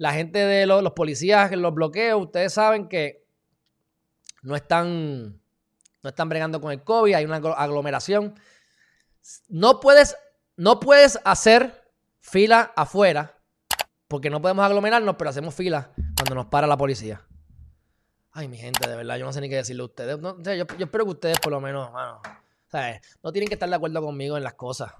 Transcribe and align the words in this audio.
la 0.00 0.14
gente 0.14 0.38
de 0.38 0.64
los, 0.64 0.82
los 0.82 0.94
policías, 0.94 1.52
los 1.52 1.74
bloqueos, 1.74 2.22
ustedes 2.22 2.54
saben 2.54 2.88
que 2.88 3.22
no 4.40 4.56
están, 4.56 5.38
no 6.02 6.08
están 6.08 6.26
bregando 6.30 6.58
con 6.58 6.72
el 6.72 6.82
COVID, 6.82 7.12
hay 7.12 7.26
una 7.26 7.36
aglomeración. 7.36 8.34
No 9.50 9.78
puedes, 9.78 10.16
no 10.56 10.80
puedes 10.80 11.20
hacer 11.22 11.84
fila 12.18 12.72
afuera 12.76 13.36
porque 14.08 14.30
no 14.30 14.40
podemos 14.40 14.64
aglomerarnos, 14.64 15.16
pero 15.16 15.28
hacemos 15.28 15.54
fila 15.54 15.92
cuando 16.16 16.34
nos 16.34 16.46
para 16.46 16.66
la 16.66 16.78
policía. 16.78 17.20
Ay, 18.32 18.48
mi 18.48 18.56
gente, 18.56 18.88
de 18.88 18.96
verdad, 18.96 19.18
yo 19.18 19.26
no 19.26 19.34
sé 19.34 19.42
ni 19.42 19.50
qué 19.50 19.56
decirle 19.56 19.82
a 19.82 19.84
ustedes. 19.84 20.18
yo, 20.18 20.64
espero 20.78 21.04
que 21.04 21.10
ustedes, 21.10 21.38
por 21.40 21.52
lo 21.52 21.60
menos, 21.60 21.90
no 23.22 23.32
tienen 23.32 23.48
que 23.48 23.54
estar 23.54 23.68
de 23.68 23.76
acuerdo 23.76 24.00
conmigo 24.00 24.38
en 24.38 24.44
las 24.44 24.54
cosas. 24.54 24.94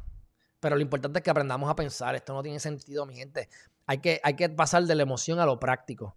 Pero 0.60 0.76
lo 0.76 0.82
importante 0.82 1.18
es 1.18 1.22
que 1.22 1.30
aprendamos 1.30 1.70
a 1.70 1.74
pensar. 1.74 2.14
Esto 2.14 2.34
no 2.34 2.42
tiene 2.42 2.60
sentido, 2.60 3.06
mi 3.06 3.16
gente. 3.16 3.48
Hay 3.86 3.98
que, 3.98 4.20
hay 4.22 4.34
que 4.34 4.48
pasar 4.50 4.84
de 4.84 4.94
la 4.94 5.02
emoción 5.02 5.40
a 5.40 5.46
lo 5.46 5.58
práctico. 5.58 6.16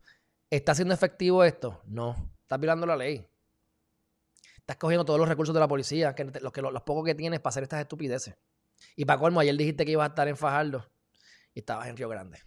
¿Está 0.50 0.76
siendo 0.76 0.94
efectivo 0.94 1.44
esto? 1.44 1.82
No. 1.86 2.32
Estás 2.42 2.60
violando 2.60 2.86
la 2.86 2.98
ley. 2.98 3.26
Estás 4.58 4.78
cogiendo 4.78 5.06
todos 5.06 5.20
los 5.20 5.28
recursos 5.28 5.54
de 5.54 5.60
la 5.60 5.68
policía, 5.68 6.14
que, 6.14 6.26
los, 6.26 6.54
que, 6.54 6.62
los, 6.62 6.82
pocos 6.84 7.06
que 7.06 7.16
tienes 7.16 7.40
para 7.40 7.50
hacer 7.50 7.64
estas 7.64 7.82
estupideces. 7.82 8.36
Y 8.96 9.06
para 9.06 9.20
colmo, 9.20 9.40
ayer 9.40 9.56
dijiste 9.56 9.86
que 9.86 9.92
ibas 9.92 10.06
a 10.06 10.10
estar 10.10 10.28
en 10.28 10.38
Fajardo 10.38 10.86
y 11.54 11.60
estabas 11.60 11.88
en 11.88 11.98
Río 11.98 12.10
Grande. 12.10 12.40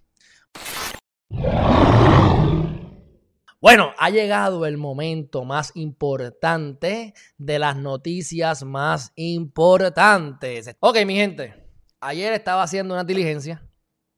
Bueno, 3.60 3.92
ha 3.98 4.10
llegado 4.10 4.64
el 4.66 4.76
momento 4.76 5.44
más 5.44 5.72
importante 5.74 7.14
de 7.38 7.58
las 7.58 7.76
noticias 7.76 8.62
más 8.62 9.12
importantes. 9.16 10.76
Ok, 10.80 11.04
mi 11.04 11.16
gente, 11.16 11.65
ayer 12.06 12.32
estaba 12.32 12.62
haciendo 12.62 12.94
una 12.94 13.04
diligencia, 13.04 13.68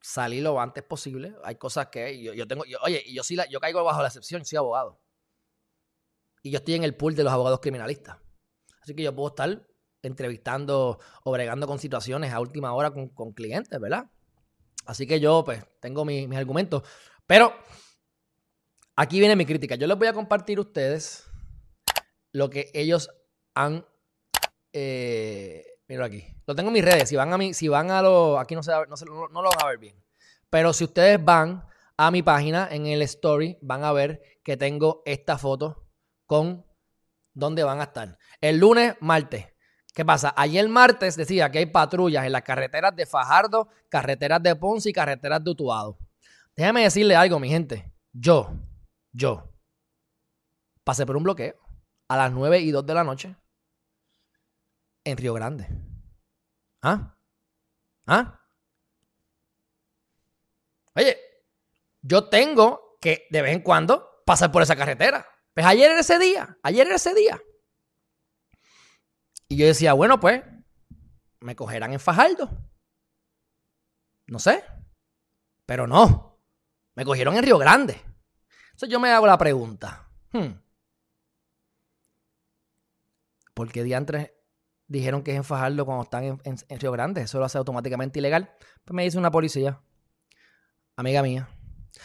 salí 0.01 0.41
lo 0.41 0.60
antes 0.60 0.84
posible. 0.84 1.34
Hay 1.42 1.56
cosas 1.56 1.88
que 1.88 2.23
yo, 2.23 2.47
tengo, 2.47 2.64
oye, 2.83 3.05
yo 3.12 3.23
sí 3.23 3.37
yo 3.51 3.61
caigo 3.61 3.83
bajo 3.83 4.02
la 4.02 4.09
excepción, 4.09 4.45
soy 4.45 4.59
abogado. 4.59 5.01
Y 6.42 6.50
yo 6.50 6.58
estoy 6.58 6.75
en 6.75 6.84
el 6.84 6.95
pool 6.95 7.14
de 7.14 7.25
los 7.25 7.33
abogados 7.33 7.61
criminalistas. 7.61 8.19
Así 8.83 8.95
que 8.95 9.03
yo 9.03 9.14
puedo 9.14 9.28
estar 9.28 9.67
entrevistando 10.03 10.98
o 11.25 11.33
bregando 11.33 11.67
con 11.67 11.78
situaciones 11.78 12.33
a 12.33 12.41
última 12.41 12.72
hora 12.72 12.92
con, 12.92 13.33
clientes, 13.33 13.78
¿verdad? 13.80 14.11
Así 14.86 15.06
que 15.06 15.19
yo, 15.19 15.45
pues, 15.45 15.64
tengo 15.80 16.05
mis 16.05 16.33
argumentos. 16.36 16.83
Pero 17.27 17.52
aquí 18.97 19.19
viene 19.19 19.34
mi 19.34 19.45
crítica. 19.45 19.75
Yo 19.75 19.86
les 19.86 19.98
voy 19.98 20.08
a 20.08 20.12
compartir 20.12 20.58
a 20.58 20.62
ustedes 20.62 21.25
lo 22.33 22.50
que 22.50 22.70
ellos 22.75 23.11
han. 23.55 23.84
Eh, 24.73 25.77
mira 25.89 26.05
aquí. 26.05 26.25
Lo 26.47 26.55
tengo 26.55 26.69
en 26.69 26.75
mis 26.75 26.84
redes. 26.84 27.08
Si 27.08 27.17
van 27.17 27.33
a 27.33 27.39
mi, 27.39 27.55
si 27.55 27.69
van 27.69 27.91
a 27.91 28.03
lo. 28.03 28.39
Aquí 28.39 28.55
no, 28.55 28.62
se, 28.62 28.70
no, 28.70 29.28
no 29.28 29.42
lo 29.42 29.50
van 29.50 29.64
a 29.64 29.69
ver 29.69 29.78
bien. 29.78 29.97
Pero 30.50 30.72
si 30.72 30.84
ustedes 30.84 31.22
van 31.22 31.67
a 31.97 32.11
mi 32.11 32.22
página 32.22 32.69
en 32.70 32.86
el 32.86 33.03
story, 33.03 33.58
van 33.61 33.84
a 33.84 33.92
ver 33.92 34.22
que 34.45 34.56
tengo 34.56 35.03
esta 35.05 35.36
foto 35.36 35.89
con 36.27 36.64
dónde 37.34 37.64
van 37.64 37.80
a 37.80 37.84
estar. 37.84 38.19
El 38.41 38.58
lunes, 38.58 38.95
martes. 39.00 39.47
¿Qué 39.95 40.05
pasa? 40.05 40.33
Ayer 40.36 40.69
martes 40.69 41.17
decía 41.17 41.50
que 41.50 41.58
hay 41.58 41.67
patrullas 41.67 42.25
en 42.25 42.33
las 42.33 42.42
carreteras 42.42 42.95
de 42.95 43.05
Fajardo, 43.05 43.69
carreteras 43.89 44.42
de 44.42 44.55
Ponce 44.55 44.91
y 44.91 44.92
carreteras 44.92 45.42
de 45.42 45.50
Utuado. 45.50 45.98
Déjame 46.55 46.83
decirle 46.83 47.17
algo, 47.17 47.41
mi 47.41 47.48
gente. 47.48 47.92
Yo, 48.12 48.52
yo, 49.12 49.52
pasé 50.84 51.05
por 51.05 51.17
un 51.17 51.25
bloqueo 51.25 51.56
a 52.08 52.17
las 52.17 52.33
9 52.33 52.61
y 52.61 52.70
2 52.70 52.86
de 52.86 52.95
la 52.95 53.05
noche 53.05 53.36
en 55.04 55.16
Río 55.16 55.34
Grande. 55.34 55.68
¿Ah? 56.82 57.16
¿Ah? 58.06 58.41
Oye, 60.94 61.16
yo 62.02 62.28
tengo 62.28 62.98
que 63.00 63.27
de 63.30 63.42
vez 63.42 63.52
en 63.55 63.62
cuando 63.62 64.22
pasar 64.24 64.50
por 64.50 64.62
esa 64.62 64.77
carretera. 64.77 65.27
Pues 65.55 65.66
ayer 65.66 65.90
era 65.90 66.00
ese 66.00 66.18
día, 66.18 66.58
ayer 66.62 66.86
era 66.86 66.96
ese 66.96 67.14
día. 67.14 67.40
Y 69.48 69.56
yo 69.56 69.66
decía, 69.66 69.95
bueno, 69.95 70.20
pues, 70.20 70.42
me 71.40 71.56
cogerán 71.56 71.92
en 71.92 72.00
Fajardo. 72.00 72.50
No 74.27 74.39
sé. 74.39 74.62
Pero 75.64 75.86
no. 75.86 76.39
Me 76.94 77.05
cogieron 77.05 77.34
en 77.36 77.42
Río 77.42 77.58
Grande. 77.58 78.00
Entonces 78.73 78.90
yo 78.90 79.00
me 79.00 79.11
hago 79.11 79.27
la 79.27 79.39
pregunta. 79.39 80.11
Hmm, 80.33 80.52
¿Por 83.58 83.73
qué 83.73 83.83
diantres 83.83 84.30
dijeron 84.88 85.22
que 85.22 85.30
es 85.30 85.36
en 85.36 85.44
Fajardo 85.44 85.84
cuando 85.84 86.02
están 86.02 86.24
en, 86.24 86.40
en 86.44 86.80
Río 86.80 86.92
Grande? 86.92 87.22
Eso 87.22 87.38
lo 87.38 87.44
hace 87.44 87.58
automáticamente 87.58 88.18
ilegal. 88.18 88.50
Pues 88.84 88.94
me 88.94 89.04
dice 89.04 89.18
una 89.18 89.30
policía, 89.30 89.80
amiga 90.96 91.22
mía, 91.22 91.48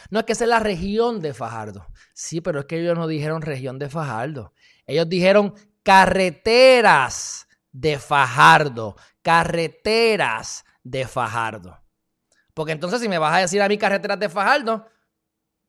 no 0.10 0.20
es 0.20 0.26
que 0.26 0.36
sea 0.36 0.48
la 0.48 0.60
región 0.60 1.22
de 1.22 1.34
Fajardo. 1.34 1.88
Sí, 2.14 2.42
pero 2.42 2.60
es 2.60 2.66
que 2.66 2.80
ellos 2.80 2.98
no 2.98 3.08
dijeron 3.08 3.42
región 3.42 3.80
de 3.80 3.90
Fajardo. 3.90 4.54
Ellos 4.86 5.08
dijeron 5.10 5.54
carreteras 5.84 7.48
de 7.72 8.00
Fajardo. 8.00 8.96
Carreteras 9.22 10.66
de 10.84 11.08
Fajardo. 11.08 11.82
Porque 12.54 12.74
entonces 12.74 13.02
si 13.02 13.10
me 13.10 13.18
vas 13.18 13.36
a 13.36 13.40
decir 13.40 13.62
a 13.62 13.68
mí 13.68 13.78
carreteras 13.78 14.20
de 14.20 14.30
Fajardo, 14.30 14.88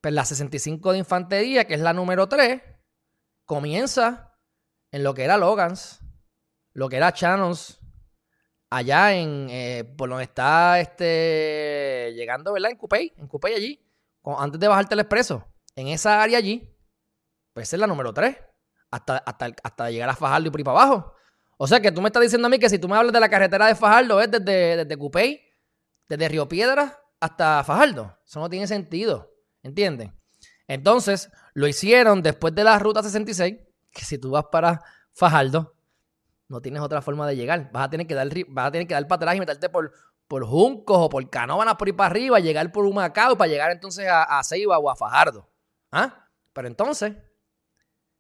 pues 0.01 0.13
la 0.13 0.25
65 0.25 0.93
de 0.93 0.99
Infantería, 0.99 1.67
que 1.67 1.75
es 1.75 1.81
la 1.81 1.93
número 1.93 2.29
3, 2.29 2.61
comienza 3.47 4.37
en 4.91 5.03
lo 5.03 5.15
que 5.15 5.25
era 5.25 5.39
Logans, 5.39 6.01
lo 6.75 6.89
que 6.89 6.97
era 6.97 7.13
Channels, 7.13 7.81
allá 8.71 9.15
en, 9.15 9.49
eh, 9.51 9.85
por 9.97 10.09
donde 10.09 10.25
está 10.25 10.79
este, 10.81 12.13
llegando, 12.15 12.53
¿verdad? 12.53 12.71
En 12.71 12.77
Cupey, 12.77 13.13
en 13.17 13.27
Cupey 13.27 13.55
allí 13.55 13.81
antes 14.39 14.59
de 14.59 14.69
bajarte 14.69 14.95
el 14.95 15.01
expreso, 15.01 15.47
en 15.77 15.89
esa 15.89 16.23
área 16.23 16.39
allí, 16.39 16.71
pues 17.53 17.73
es 17.73 17.79
la 17.79 17.87
número 17.87 18.13
3, 18.13 18.37
hasta, 18.91 19.19
hasta, 19.19 19.91
llegar 19.91 20.09
a 20.09 20.17
Fajardo 20.17 20.49
y 20.49 20.51
por 20.51 20.61
ahí 20.61 20.65
para 20.65 20.83
abajo. 20.83 21.15
O 21.57 21.67
sea 21.67 21.81
que 21.81 21.93
tú 21.93 22.01
me 22.01 22.09
estás 22.09 22.23
diciendo 22.23 22.47
a 22.47 22.49
mí 22.49 22.59
que 22.59 22.69
si 22.69 22.79
tú 22.79 22.89
me 22.89 22.97
hablas 22.97 23.13
de 23.13 23.21
la 23.21 23.29
carretera 23.29 23.67
de 23.67 23.75
Fajardo, 23.75 24.21
es 24.21 24.31
desde, 24.31 24.85
desde 24.85 24.97
Cupey, 24.97 25.43
desde 26.09 26.29
Río 26.29 26.49
Piedra 26.49 26.99
hasta 27.21 27.63
Fajardo. 27.65 28.17
Eso 28.25 28.41
no 28.41 28.49
tiene 28.49 28.67
sentido, 28.67 29.31
¿entienden? 29.63 30.19
Entonces, 30.67 31.31
lo 31.53 31.67
hicieron 31.69 32.23
después 32.23 32.55
de 32.55 32.65
la 32.65 32.79
ruta 32.79 33.03
66, 33.03 33.57
que 33.93 34.05
si 34.05 34.19
tú 34.19 34.31
vas 34.31 34.47
para 34.51 34.83
Fajardo, 35.13 35.77
no 36.49 36.61
tienes 36.61 36.83
otra 36.83 37.03
forma 37.03 37.27
de 37.27 37.37
llegar. 37.37 37.71
Vas 37.73 37.87
a 37.87 37.91
tener 37.91 38.07
que 38.07 38.15
dar, 38.15 38.29
vas 38.49 38.67
a 38.67 38.71
tener 38.73 38.87
que 38.87 38.95
dar 38.95 39.07
para 39.07 39.17
atrás 39.17 39.37
y 39.37 39.41
meterte 39.41 39.69
por, 39.69 39.93
por 40.29 40.45
Juncos 40.45 40.99
o 40.99 41.09
por 41.09 41.29
Canóvanas 41.31 41.77
por 41.77 41.89
ir 41.89 41.97
para 41.97 42.11
arriba, 42.11 42.41
llegar 42.41 42.71
por 42.73 42.85
Humacao 42.85 43.37
para 43.37 43.49
llegar 43.49 43.71
entonces 43.71 44.07
a, 44.09 44.25
a 44.25 44.45
Ceiba 44.45 44.79
o 44.79 44.91
a 44.91 44.97
Fajardo. 44.97 45.51
¿Ah? 45.91 46.29
Pero 46.53 46.69
entonces, 46.69 47.15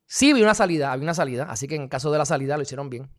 sí 0.06 0.32
vi 0.32 0.42
una 0.42 0.54
salida, 0.54 0.92
había 0.92 1.04
una 1.04 1.14
salida, 1.14 1.46
así 1.48 1.68
que 1.68 1.76
en 1.76 1.88
caso 1.88 2.10
de 2.10 2.18
la 2.18 2.26
salida 2.26 2.56
lo 2.56 2.62
hicieron 2.62 2.90
bien. 2.90 3.10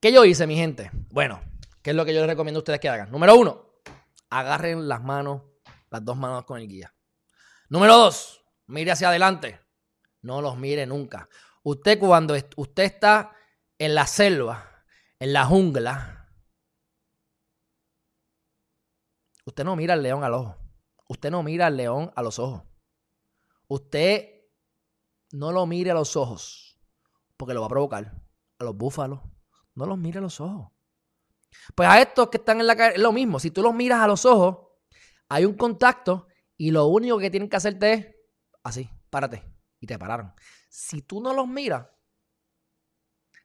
¿Qué 0.00 0.12
yo 0.12 0.24
hice, 0.24 0.46
mi 0.46 0.56
gente? 0.56 0.90
Bueno, 1.10 1.40
¿qué 1.82 1.90
es 1.90 1.96
lo 1.96 2.04
que 2.04 2.14
yo 2.14 2.20
les 2.20 2.28
recomiendo 2.28 2.58
a 2.58 2.62
ustedes 2.62 2.80
que 2.80 2.88
hagan? 2.88 3.10
Número 3.10 3.36
uno, 3.36 3.74
agarren 4.30 4.88
las 4.88 5.02
manos, 5.02 5.42
las 5.90 6.04
dos 6.04 6.16
manos 6.16 6.44
con 6.44 6.58
el 6.58 6.68
guía. 6.68 6.94
Número 7.68 7.96
dos, 7.96 8.42
mire 8.66 8.92
hacia 8.92 9.08
adelante. 9.08 9.60
No 10.22 10.40
los 10.40 10.56
mire 10.56 10.86
nunca. 10.86 11.28
Usted 11.62 11.98
cuando 11.98 12.34
usted 12.56 12.82
está 12.82 13.32
en 13.80 13.94
la 13.94 14.06
selva, 14.06 14.84
en 15.18 15.32
la 15.32 15.46
jungla, 15.46 16.20
Usted 19.50 19.64
no 19.64 19.74
mira 19.74 19.94
al 19.94 20.02
león 20.02 20.22
al 20.22 20.34
ojo. 20.34 20.56
Usted 21.08 21.28
no 21.28 21.42
mira 21.42 21.66
al 21.66 21.76
león 21.76 22.12
a 22.14 22.22
los 22.22 22.38
ojos. 22.38 22.62
Usted 23.66 24.44
no 25.32 25.50
lo 25.50 25.66
mire 25.66 25.90
a 25.90 25.94
los 25.94 26.14
ojos 26.16 26.78
porque 27.36 27.52
lo 27.52 27.60
va 27.60 27.66
a 27.66 27.70
provocar. 27.70 28.14
A 28.60 28.64
los 28.64 28.76
búfalos. 28.76 29.18
No 29.74 29.86
los 29.86 29.98
mire 29.98 30.18
a 30.18 30.22
los 30.22 30.40
ojos. 30.40 30.70
Pues 31.74 31.88
a 31.88 32.00
estos 32.00 32.28
que 32.28 32.36
están 32.36 32.60
en 32.60 32.68
la 32.68 32.76
calle 32.76 32.94
es 32.94 33.02
lo 33.02 33.10
mismo. 33.10 33.40
Si 33.40 33.50
tú 33.50 33.60
los 33.60 33.74
miras 33.74 34.00
a 34.00 34.06
los 34.06 34.24
ojos, 34.24 34.68
hay 35.28 35.44
un 35.44 35.54
contacto 35.54 36.28
y 36.56 36.70
lo 36.70 36.86
único 36.86 37.18
que 37.18 37.30
tienen 37.30 37.48
que 37.48 37.56
hacerte 37.56 37.92
es 37.92 38.06
así, 38.62 38.88
párate. 39.10 39.42
Y 39.80 39.86
te 39.88 39.98
pararon. 39.98 40.32
Si 40.68 41.02
tú 41.02 41.20
no 41.20 41.34
los 41.34 41.48
miras, 41.48 41.88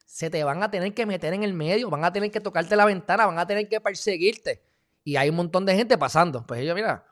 se 0.05 0.29
te 0.29 0.43
van 0.43 0.63
a 0.63 0.71
tener 0.71 0.93
que 0.93 1.05
meter 1.05 1.33
en 1.33 1.43
el 1.43 1.53
medio, 1.53 1.89
van 1.89 2.05
a 2.05 2.13
tener 2.13 2.31
que 2.31 2.39
tocarte 2.39 2.75
la 2.75 2.85
ventana, 2.85 3.25
van 3.25 3.39
a 3.39 3.45
tener 3.45 3.67
que 3.67 3.81
perseguirte 3.81 4.63
y 5.03 5.15
hay 5.17 5.29
un 5.29 5.35
montón 5.35 5.65
de 5.65 5.75
gente 5.75 5.97
pasando. 5.97 6.45
Pues 6.45 6.61
ellos, 6.61 6.75
mira, 6.75 7.05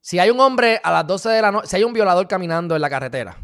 si 0.00 0.18
hay 0.18 0.30
un 0.30 0.40
hombre 0.40 0.80
a 0.82 0.90
las 0.90 1.06
12 1.06 1.28
de 1.28 1.42
la 1.42 1.52
noche, 1.52 1.68
si 1.68 1.76
hay 1.76 1.84
un 1.84 1.92
violador 1.92 2.26
caminando 2.26 2.74
en 2.74 2.82
la 2.82 2.90
carretera, 2.90 3.36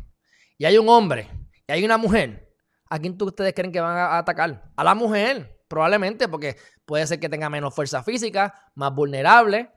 y 0.58 0.64
hay 0.64 0.78
un 0.78 0.88
hombre, 0.88 1.28
y 1.69 1.73
hay 1.73 1.84
una 1.84 1.99
mujer, 1.99 2.55
¿a 2.88 2.99
quién 2.99 3.17
ustedes 3.20 3.52
creen 3.55 3.70
que 3.70 3.81
van 3.81 3.96
a 3.96 4.19
atacar? 4.19 4.70
A 4.75 4.82
la 4.82 4.94
mujer, 4.94 5.61
probablemente, 5.69 6.29
porque 6.29 6.56
puede 6.87 7.06
ser 7.06 7.20
que 7.20 7.29
tenga 7.29 7.50
menos 7.50 7.75
fuerza 7.75 8.02
física, 8.02 8.70
más 8.75 8.94
vulnerable, 8.94 9.70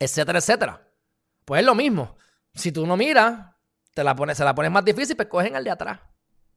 etcétera, 0.00 0.40
etcétera. 0.40 0.88
Pues 1.44 1.60
es 1.60 1.66
lo 1.66 1.74
mismo. 1.74 2.16
Si 2.54 2.72
tú 2.72 2.86
no 2.86 2.96
miras, 2.96 3.54
te 3.94 4.02
la 4.02 4.16
pones, 4.16 4.36
se 4.36 4.44
la 4.44 4.54
pones 4.54 4.72
más 4.72 4.84
difícil, 4.84 5.14
pues 5.14 5.28
cogen 5.28 5.54
al 5.54 5.64
de 5.64 5.70
atrás. 5.70 6.00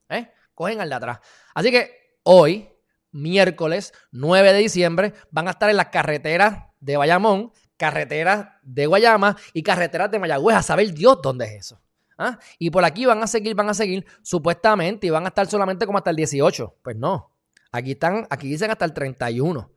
¿eh? 0.09 0.31
Cogen 0.55 0.81
al 0.81 0.89
de 0.89 0.95
atrás. 0.95 1.19
Así 1.53 1.69
que 1.69 2.17
hoy 2.23 2.69
miércoles 3.11 3.93
9 4.11 4.53
de 4.53 4.59
diciembre 4.59 5.13
van 5.31 5.47
a 5.47 5.51
estar 5.51 5.69
en 5.69 5.77
las 5.77 5.87
carreteras 5.87 6.65
de 6.79 6.97
Bayamón, 6.97 7.51
carreteras 7.77 8.47
de 8.61 8.85
Guayama 8.85 9.37
y 9.53 9.63
carreteras 9.63 10.11
de 10.11 10.19
Mayagüez, 10.19 10.57
a 10.57 10.61
saber 10.63 10.93
Dios 10.93 11.19
dónde 11.21 11.45
es 11.45 11.53
eso. 11.53 11.81
¿Ah? 12.17 12.39
Y 12.59 12.69
por 12.69 12.85
aquí 12.85 13.05
van 13.05 13.21
a 13.21 13.27
seguir, 13.27 13.55
van 13.55 13.69
a 13.69 13.73
seguir, 13.73 14.05
supuestamente, 14.21 15.07
y 15.07 15.09
van 15.09 15.25
a 15.25 15.27
estar 15.27 15.47
solamente 15.47 15.85
como 15.85 15.97
hasta 15.97 16.11
el 16.11 16.15
18. 16.15 16.77
Pues 16.81 16.95
no. 16.95 17.31
Aquí 17.71 17.91
están, 17.91 18.25
aquí 18.29 18.47
dicen 18.47 18.71
hasta 18.71 18.85
el 18.85 18.93
31. 18.93 19.69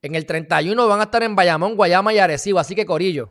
En 0.00 0.14
el 0.14 0.24
31 0.24 0.88
van 0.88 1.00
a 1.00 1.04
estar 1.04 1.22
en 1.22 1.36
Bayamón, 1.36 1.76
Guayama 1.76 2.14
y 2.14 2.18
Arecibo. 2.18 2.58
Así 2.58 2.74
que, 2.74 2.86
Corillo, 2.86 3.30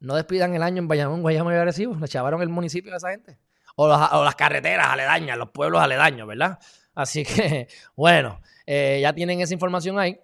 no 0.00 0.16
despidan 0.16 0.54
el 0.54 0.62
año 0.62 0.78
en 0.78 0.88
Bayamón, 0.88 1.22
Guayama 1.22 1.54
y 1.54 1.56
Arecibo. 1.56 1.94
Le 1.94 2.08
chavaron 2.08 2.42
el 2.42 2.48
municipio 2.48 2.92
a 2.92 2.96
esa 2.96 3.10
gente. 3.10 3.38
O, 3.76 3.88
las 3.88 4.34
carreteras 4.34 4.88
aledañas, 4.88 5.36
los 5.36 5.50
pueblos 5.50 5.82
aledaños, 5.82 6.26
¿verdad? 6.26 6.58
Así 6.94 7.24
que, 7.24 7.68
bueno, 7.96 8.40
eh, 8.66 8.98
ya 9.02 9.12
tienen 9.12 9.40
esa 9.40 9.54
información 9.54 9.98
ahí. 9.98 10.18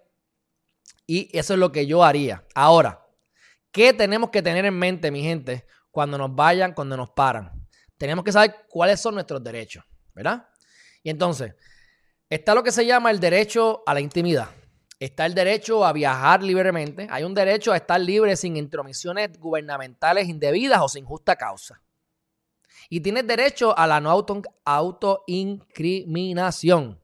Y 1.05 1.29
eso 1.37 1.53
es 1.53 1.59
lo 1.59 1.71
que 1.71 1.85
yo 1.85 2.03
haría. 2.03 2.43
Ahora, 2.55 3.05
¿qué 3.71 3.93
tenemos 3.93 4.29
que 4.31 4.41
tener 4.41 4.65
en 4.65 4.77
mente, 4.77 5.11
mi 5.11 5.21
gente, 5.21 5.65
cuando 5.91 6.17
nos 6.17 6.33
vayan, 6.33 6.73
cuando 6.73 6.97
nos 6.97 7.11
paran? 7.11 7.51
Tenemos 7.97 8.25
que 8.25 8.31
saber 8.31 8.65
cuáles 8.69 8.99
son 8.99 9.13
nuestros 9.13 9.43
derechos, 9.43 9.85
¿verdad? 10.13 10.47
Y 11.03 11.09
entonces, 11.09 11.53
está 12.29 12.55
lo 12.55 12.63
que 12.63 12.71
se 12.71 12.85
llama 12.85 13.11
el 13.11 13.19
derecho 13.19 13.83
a 13.85 13.93
la 13.93 13.99
intimidad. 13.99 14.49
Está 14.99 15.25
el 15.25 15.35
derecho 15.35 15.85
a 15.85 15.93
viajar 15.93 16.41
libremente. 16.41 17.07
Hay 17.11 17.23
un 17.23 17.33
derecho 17.33 17.71
a 17.71 17.77
estar 17.77 17.99
libre 17.99 18.35
sin 18.35 18.57
intromisiones 18.57 19.37
gubernamentales 19.37 20.27
indebidas 20.27 20.79
o 20.81 20.87
sin 20.87 21.05
justa 21.05 21.35
causa. 21.35 21.81
Y 22.93 23.01
tienes 23.01 23.25
derecho 23.25 23.75
a 23.75 23.87
la 23.87 23.99
no 23.99 24.11
auto, 24.11 24.43
autoincriminación. 24.65 27.01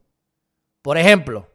Por 0.83 0.99
ejemplo, 0.99 1.49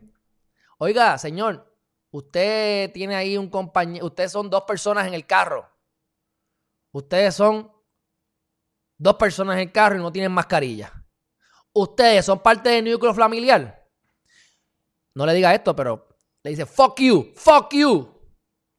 oiga, 0.76 1.16
señor, 1.18 1.72
usted 2.10 2.90
tiene 2.90 3.14
ahí 3.14 3.38
un 3.38 3.48
compañero, 3.48 4.06
ustedes 4.06 4.32
son 4.32 4.50
dos 4.50 4.64
personas 4.64 5.06
en 5.06 5.14
el 5.14 5.24
carro. 5.24 5.70
Ustedes 6.90 7.36
son 7.36 7.70
dos 8.98 9.14
personas 9.14 9.54
en 9.54 9.68
el 9.68 9.72
carro 9.72 9.94
y 9.94 10.00
no 10.00 10.10
tienen 10.10 10.32
mascarilla. 10.32 10.92
Ustedes 11.72 12.24
son 12.24 12.42
parte 12.42 12.70
del 12.70 12.90
núcleo 12.90 13.14
familiar. 13.14 13.88
No 15.14 15.26
le 15.26 15.34
diga 15.34 15.54
esto, 15.54 15.76
pero 15.76 16.08
le 16.42 16.50
dice, 16.50 16.66
fuck 16.66 16.98
you, 16.98 17.32
fuck 17.36 17.72
you. 17.72 18.12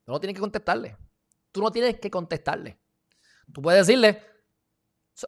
No 0.06 0.20
tienes 0.20 0.36
que 0.36 0.42
contestarle. 0.42 0.98
Tú 1.54 1.62
no 1.62 1.72
tienes 1.72 1.98
que 1.98 2.12
contestarle. 2.12 2.78
Tú 3.54 3.62
puedes 3.62 3.88
decirle, 3.88 4.35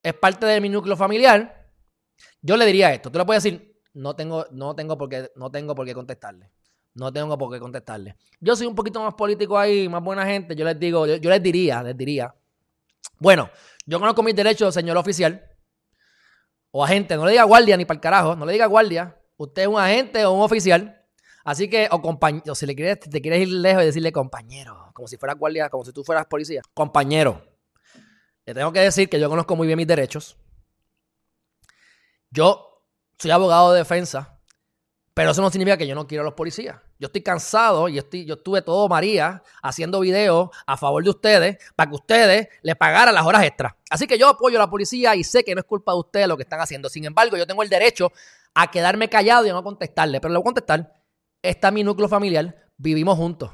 es 0.04 0.14
parte 0.14 0.46
de 0.46 0.62
mi 0.62 0.70
núcleo 0.70 0.96
familiar. 0.96 1.72
Yo 2.42 2.58
le 2.58 2.66
diría 2.66 2.94
esto. 2.94 3.12
Tú 3.12 3.18
le 3.18 3.26
puedes 3.26 3.44
decir, 3.44 3.80
no 3.94 4.16
tengo, 4.16 4.46
no 4.52 4.76
tengo 4.76 4.98
por 4.98 5.10
qué, 5.10 5.32
no 5.36 5.52
tengo 5.52 5.76
por 5.76 5.86
qué 5.86 5.94
contestarle. 5.94 6.52
No 6.94 7.14
tengo 7.14 7.38
por 7.38 7.52
qué 7.52 7.60
contestarle. 7.60 8.16
Yo 8.40 8.56
soy 8.56 8.66
un 8.66 8.74
poquito 8.74 9.02
más 9.02 9.14
político 9.14 9.58
ahí, 9.58 9.88
más 9.88 10.04
buena 10.04 10.26
gente. 10.26 10.56
Yo 10.56 10.66
les 10.66 10.80
digo, 10.80 11.06
yo, 11.06 11.30
les 11.30 11.44
diría, 11.44 11.84
les 11.84 11.96
diría. 11.96 12.34
Bueno, 13.20 13.50
yo 13.86 14.00
conozco 14.00 14.24
mis 14.24 14.36
derechos, 14.36 14.74
señor 14.74 14.98
oficial. 14.98 15.44
O 16.72 16.84
agente, 16.84 17.16
no 17.16 17.26
le 17.26 17.32
diga 17.32 17.44
guardia 17.44 17.78
ni 17.78 17.86
para 17.86 17.98
el 17.98 18.02
carajo, 18.02 18.36
no 18.36 18.46
le 18.46 18.54
diga 18.54 18.66
guardia. 18.66 19.16
Usted 19.38 19.64
es 19.64 19.68
un 19.68 19.80
agente 19.80 20.26
o 20.26 20.34
un 20.34 20.42
oficial. 20.42 21.06
Así 21.44 21.70
que, 21.70 21.88
o 21.92 22.02
compañero, 22.02 22.56
si 22.56 22.66
le 22.66 22.76
quieres, 22.76 23.00
te 23.00 23.22
quieres 23.22 23.42
ir 23.42 23.50
lejos 23.50 23.84
y 23.84 23.86
decirle 23.86 24.12
compañero, 24.12 24.92
como 24.94 25.08
si 25.08 25.18
fuera 25.18 25.34
guardia, 25.34 25.70
como 25.70 25.86
si 25.86 25.94
tú 25.94 26.04
fueras 26.04 26.26
policía. 26.26 26.62
Compañero, 26.74 27.42
le 28.48 28.54
tengo 28.54 28.72
que 28.72 28.80
decir 28.80 29.10
que 29.10 29.20
yo 29.20 29.30
conozco 29.30 29.56
muy 29.58 29.68
bien 29.68 29.78
mis 29.78 29.86
derechos. 29.86 30.38
Yo 32.32 32.82
soy 33.20 33.30
abogado 33.32 33.74
de 33.74 33.80
defensa, 33.80 34.40
pero 35.14 35.32
eso 35.32 35.42
no 35.42 35.50
significa 35.50 35.78
que 35.78 35.86
yo 35.86 35.96
no 35.96 36.08
quiero 36.08 36.22
a 36.22 36.26
los 36.26 36.34
policías. 36.34 36.78
Yo 36.98 37.08
estoy 37.08 37.22
cansado 37.22 37.90
y 37.90 37.98
estoy, 37.98 38.26
yo 38.26 38.36
estuve 38.36 38.62
todo 38.62 38.88
María 38.88 39.44
haciendo 39.62 40.00
videos 40.00 40.50
a 40.66 40.78
favor 40.78 41.04
de 41.04 41.10
ustedes 41.10 41.58
para 41.76 41.90
que 41.90 41.96
ustedes 41.96 42.48
le 42.62 42.76
pagaran 42.76 43.14
las 43.14 43.26
horas 43.26 43.44
extras. 43.44 43.74
Así 43.90 44.08
que 44.08 44.18
yo 44.18 44.30
apoyo 44.30 44.58
a 44.58 44.62
la 44.62 44.70
policía 44.70 45.14
y 45.16 45.26
sé 45.26 45.44
que 45.44 45.54
no 45.54 45.60
es 45.60 45.66
culpa 45.66 45.92
de 45.92 46.00
ustedes 46.00 46.28
lo 46.28 46.38
que 46.38 46.44
están 46.44 46.62
haciendo. 46.62 46.88
Sin 46.88 47.04
embargo, 47.04 47.36
yo 47.36 47.46
tengo 47.46 47.64
el 47.64 47.70
derecho 47.70 48.14
a 48.54 48.72
quedarme 48.72 49.10
callado 49.10 49.46
y 49.46 49.50
no 49.50 49.62
contestarle, 49.62 50.22
pero 50.22 50.34
le 50.34 50.38
voy 50.38 50.44
a 50.44 50.46
contestar 50.46 50.94
está 51.42 51.70
mi 51.72 51.84
núcleo 51.84 52.08
familiar, 52.08 52.56
vivimos 52.78 53.18
juntos. 53.18 53.52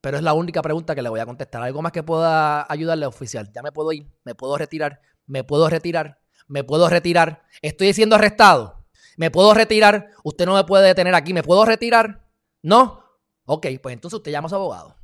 Pero 0.00 0.16
es 0.16 0.22
la 0.22 0.32
única 0.32 0.62
pregunta 0.62 0.94
que 0.94 1.02
le 1.02 1.08
voy 1.08 1.20
a 1.20 1.26
contestar. 1.26 1.62
¿Algo 1.62 1.82
más 1.82 1.92
que 1.92 2.02
pueda 2.02 2.70
ayudarle, 2.70 3.06
oficial? 3.06 3.50
Ya 3.52 3.62
me 3.62 3.72
puedo 3.72 3.92
ir, 3.92 4.06
me 4.24 4.34
puedo 4.34 4.56
retirar, 4.56 5.00
me 5.26 5.44
puedo 5.44 5.68
retirar, 5.68 6.20
me 6.46 6.64
puedo 6.64 6.88
retirar. 6.88 7.44
Estoy 7.62 7.92
siendo 7.92 8.16
arrestado. 8.16 8.86
Me 9.16 9.30
puedo 9.30 9.52
retirar. 9.54 10.10
Usted 10.22 10.46
no 10.46 10.54
me 10.54 10.64
puede 10.64 10.86
detener 10.86 11.14
aquí. 11.14 11.34
¿Me 11.34 11.42
puedo 11.42 11.64
retirar? 11.64 12.24
¿No? 12.62 13.04
Ok, 13.46 13.66
pues 13.82 13.92
entonces 13.92 14.16
usted 14.16 14.30
llama 14.30 14.46
a 14.46 14.50
su 14.50 14.54
abogado. 14.54 14.96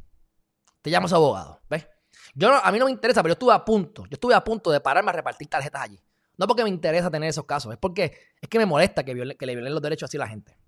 Usted 0.77 0.91
llama 0.91 1.07
a 1.07 1.09
su 1.09 1.17
abogado. 1.17 1.61
¿Ves? 1.69 1.89
Yo 2.35 2.53
a 2.53 2.71
mí 2.71 2.79
no 2.79 2.85
me 2.85 2.91
interesa, 2.93 3.23
pero 3.23 3.33
yo 3.33 3.35
estuve 3.35 3.53
a 3.53 3.65
punto. 3.65 4.05
Yo 4.05 4.15
estuve 4.15 4.35
a 4.35 4.45
punto 4.45 4.71
de 4.71 4.81
pararme 4.81 5.11
a 5.11 5.13
repartir 5.13 5.49
tarjetas 5.49 5.83
allí. 5.83 6.01
No 6.37 6.47
porque 6.47 6.63
me 6.63 6.69
interesa 6.69 7.11
tener 7.11 7.29
esos 7.29 7.45
casos, 7.45 7.73
es 7.73 7.79
porque 7.79 8.13
es 8.41 8.49
que 8.49 8.59
me 8.59 8.67
molesta 8.67 9.05
que, 9.05 9.15
que 9.39 9.47
le 9.47 9.55
violen 9.55 9.73
los 9.73 9.83
derechos 9.83 10.09
así 10.09 10.17
a 10.17 10.21
la 10.21 10.29
gente. 10.29 10.59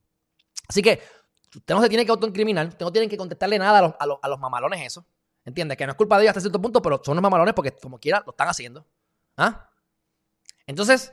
Así 0.69 0.83
que 0.83 1.01
usted 1.55 1.75
no 1.75 1.83
se 1.83 1.89
tiene 1.89 2.05
que 2.05 2.11
autoincriminar, 2.11 2.69
usted 2.69 2.85
no 2.85 2.93
tiene 2.93 3.09
que 3.09 3.17
contestarle 3.17 3.59
nada 3.59 3.79
a 3.79 4.07
los, 4.07 4.19
a 4.23 4.29
los, 4.29 4.39
mamalones 4.39 4.87
eso. 4.87 5.07
¿Entiendes? 5.45 5.77
Que 5.77 5.87
no 5.87 5.93
es 5.93 5.97
culpa 5.97 6.17
de 6.17 6.25
ellos 6.25 6.31
hasta 6.31 6.41
cierto 6.41 6.61
punto, 6.61 6.83
pero 6.83 7.01
son 7.05 7.13
unos 7.13 7.23
mamalones 7.23 7.55
porque 7.55 7.71
como 7.71 7.99
quiera 7.99 8.23
lo 8.27 8.33
están 8.33 8.49
haciendo. 8.49 8.85
¿Ah? 9.37 9.71
Entonces, 10.67 11.13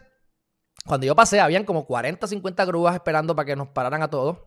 cuando 0.86 1.06
yo 1.06 1.16
pasé, 1.16 1.40
habían 1.40 1.66
como 1.66 1.86
40, 1.86 2.26
50 2.26 2.66
grúas 2.66 2.96
esperando 2.96 3.36
para 3.36 3.46
que 3.46 3.56
nos 3.56 3.70
pararan 3.70 4.02
a 4.02 4.10
todos. 4.10 4.40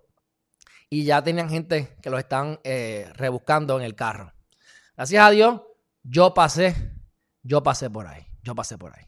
Y 0.91 1.05
ya 1.05 1.23
tenían 1.23 1.49
gente 1.49 1.97
que 2.03 2.11
los 2.11 2.19
están 2.19 2.61
eh, 2.65 3.11
rebuscando 3.15 3.79
en 3.79 3.85
el 3.85 3.95
carro. 3.95 4.33
Gracias 4.97 5.25
a 5.25 5.31
Dios, 5.31 5.61
yo 6.03 6.33
pasé, 6.35 6.75
yo 7.43 7.63
pasé 7.63 7.91
por 7.91 8.07
ahí, 8.07 8.27
yo 8.43 8.55
pasé 8.55 8.79
por 8.79 8.97
ahí. 8.97 9.05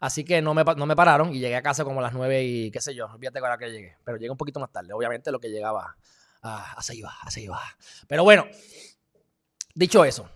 Así 0.00 0.24
que 0.24 0.40
no 0.40 0.54
me, 0.54 0.64
no 0.64 0.86
me 0.86 0.96
pararon 0.96 1.34
y 1.34 1.40
llegué 1.40 1.56
a 1.56 1.62
casa 1.62 1.84
como 1.84 2.00
a 2.00 2.02
las 2.02 2.12
9 2.12 2.44
y 2.44 2.70
qué 2.70 2.80
sé 2.80 2.94
yo, 2.94 3.06
olvídate 3.06 3.38
ahora 3.40 3.58
que 3.58 3.70
llegué. 3.70 3.96
Pero 4.04 4.16
llegué 4.16 4.30
un 4.30 4.36
poquito 4.36 4.60
más 4.60 4.70
tarde, 4.70 4.92
obviamente 4.92 5.32
lo 5.32 5.40
que 5.40 5.48
llegaba 5.48 5.96
a, 6.42 6.78
a 6.78 6.94
iba, 6.94 7.10
a 7.10 7.40
iba. 7.40 7.60
Pero 8.06 8.24
bueno, 8.24 8.46
dicho 9.74 10.04
eso, 10.04 10.28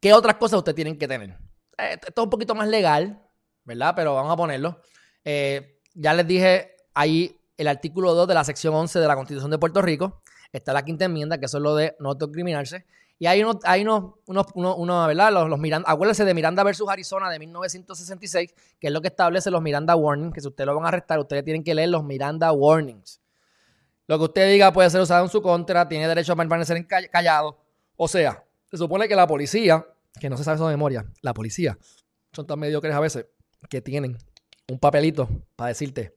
¿qué 0.00 0.12
otras 0.12 0.36
cosas 0.36 0.58
ustedes 0.58 0.76
tienen 0.76 0.98
que 0.98 1.08
tener? 1.08 1.30
Eh, 1.78 1.92
esto 1.94 2.22
es 2.22 2.24
un 2.24 2.30
poquito 2.30 2.54
más 2.54 2.68
legal, 2.68 3.22
¿verdad? 3.64 3.94
Pero 3.96 4.14
vamos 4.14 4.32
a 4.32 4.36
ponerlo. 4.36 4.80
Eh, 5.24 5.80
ya 5.94 6.14
les 6.14 6.26
dije 6.26 6.76
ahí 6.94 7.38
el 7.56 7.68
artículo 7.68 8.14
2 8.14 8.28
de 8.28 8.34
la 8.34 8.44
sección 8.44 8.74
11 8.74 8.98
de 8.98 9.06
la 9.06 9.16
Constitución 9.16 9.50
de 9.50 9.58
Puerto 9.58 9.82
Rico. 9.82 10.22
Está 10.52 10.72
la 10.72 10.84
quinta 10.84 11.04
enmienda, 11.04 11.38
que 11.38 11.46
eso 11.46 11.58
es 11.58 11.62
lo 11.62 11.74
de 11.74 11.96
no 11.98 12.10
autocriminarse. 12.10 12.86
Y 13.20 13.26
hay 13.26 13.42
unos, 13.42 13.56
hay 13.64 13.82
unos, 13.82 14.14
unos, 14.26 14.46
unos, 14.54 15.06
¿verdad? 15.08 15.32
Los, 15.32 15.48
los 15.48 15.58
Miranda, 15.58 15.90
acuérdense 15.90 16.24
de 16.24 16.34
Miranda 16.34 16.62
versus 16.62 16.88
Arizona 16.88 17.28
de 17.28 17.40
1966, 17.40 18.54
que 18.78 18.86
es 18.86 18.92
lo 18.92 19.00
que 19.00 19.08
establece 19.08 19.50
los 19.50 19.60
Miranda 19.60 19.96
Warnings, 19.96 20.32
que 20.32 20.40
si 20.40 20.46
ustedes 20.46 20.66
lo 20.66 20.76
van 20.76 20.84
a 20.84 20.88
arrestar, 20.88 21.18
ustedes 21.18 21.44
tienen 21.44 21.64
que 21.64 21.74
leer 21.74 21.88
los 21.88 22.04
Miranda 22.04 22.52
Warnings. 22.52 23.20
Lo 24.08 24.16
que 24.18 24.24
usted 24.24 24.50
diga 24.50 24.72
puede 24.72 24.88
ser 24.88 25.02
usado 25.02 25.22
en 25.22 25.30
su 25.30 25.42
contra, 25.42 25.86
tiene 25.86 26.08
derecho 26.08 26.32
a 26.32 26.36
permanecer 26.36 26.84
callado. 26.86 27.58
O 27.94 28.08
sea, 28.08 28.42
se 28.70 28.78
supone 28.78 29.06
que 29.06 29.14
la 29.14 29.26
policía, 29.26 29.86
que 30.18 30.30
no 30.30 30.38
se 30.38 30.44
sabe 30.44 30.54
eso 30.54 30.66
de 30.66 30.72
memoria, 30.72 31.04
la 31.20 31.34
policía, 31.34 31.78
son 32.32 32.46
tan 32.46 32.58
mediocres 32.58 32.94
a 32.94 33.00
veces, 33.00 33.26
que 33.68 33.82
tienen 33.82 34.16
un 34.66 34.78
papelito 34.78 35.28
para 35.56 35.68
decirte, 35.68 36.16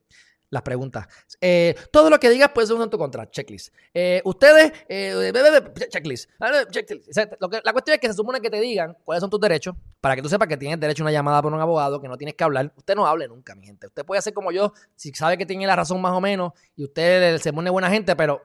las 0.51 0.61
preguntas. 0.61 1.07
Eh, 1.39 1.75
todo 1.91 2.09
lo 2.09 2.19
que 2.19 2.29
digas 2.29 2.51
puede 2.53 2.67
ser 2.67 2.75
un 2.75 2.89
tu 2.89 2.97
contra. 2.97 3.29
Checklist. 3.31 3.73
Eh, 3.93 4.21
ustedes, 4.25 4.71
eh, 4.87 5.33
checklist. 5.89 6.29
checklist. 6.69 7.17
la 7.63 7.73
cuestión 7.73 7.95
es 7.95 7.99
que 7.99 8.07
se 8.07 8.13
supone 8.13 8.39
que 8.41 8.49
te 8.49 8.59
digan 8.59 8.95
cuáles 9.03 9.21
son 9.21 9.29
tus 9.29 9.39
derechos 9.39 9.75
para 10.01 10.15
que 10.15 10.21
tú 10.21 10.29
sepas 10.29 10.47
que 10.47 10.57
tienes 10.57 10.79
derecho 10.79 11.03
a 11.03 11.05
una 11.05 11.11
llamada 11.11 11.41
por 11.41 11.53
un 11.53 11.59
abogado, 11.59 12.01
que 12.01 12.07
no 12.07 12.17
tienes 12.17 12.35
que 12.35 12.43
hablar. 12.43 12.71
Usted 12.75 12.95
no 12.95 13.07
hable 13.07 13.27
nunca, 13.27 13.55
mi 13.55 13.65
gente. 13.65 13.87
Usted 13.87 14.05
puede 14.05 14.19
hacer 14.19 14.33
como 14.33 14.51
yo, 14.51 14.73
si 14.95 15.11
sabe 15.13 15.37
que 15.37 15.45
tiene 15.45 15.65
la 15.65 15.75
razón 15.75 16.01
más 16.01 16.11
o 16.11 16.21
menos 16.21 16.51
y 16.75 16.83
usted 16.83 17.37
se 17.37 17.53
pone 17.53 17.69
buena 17.69 17.89
gente, 17.89 18.15
pero 18.15 18.41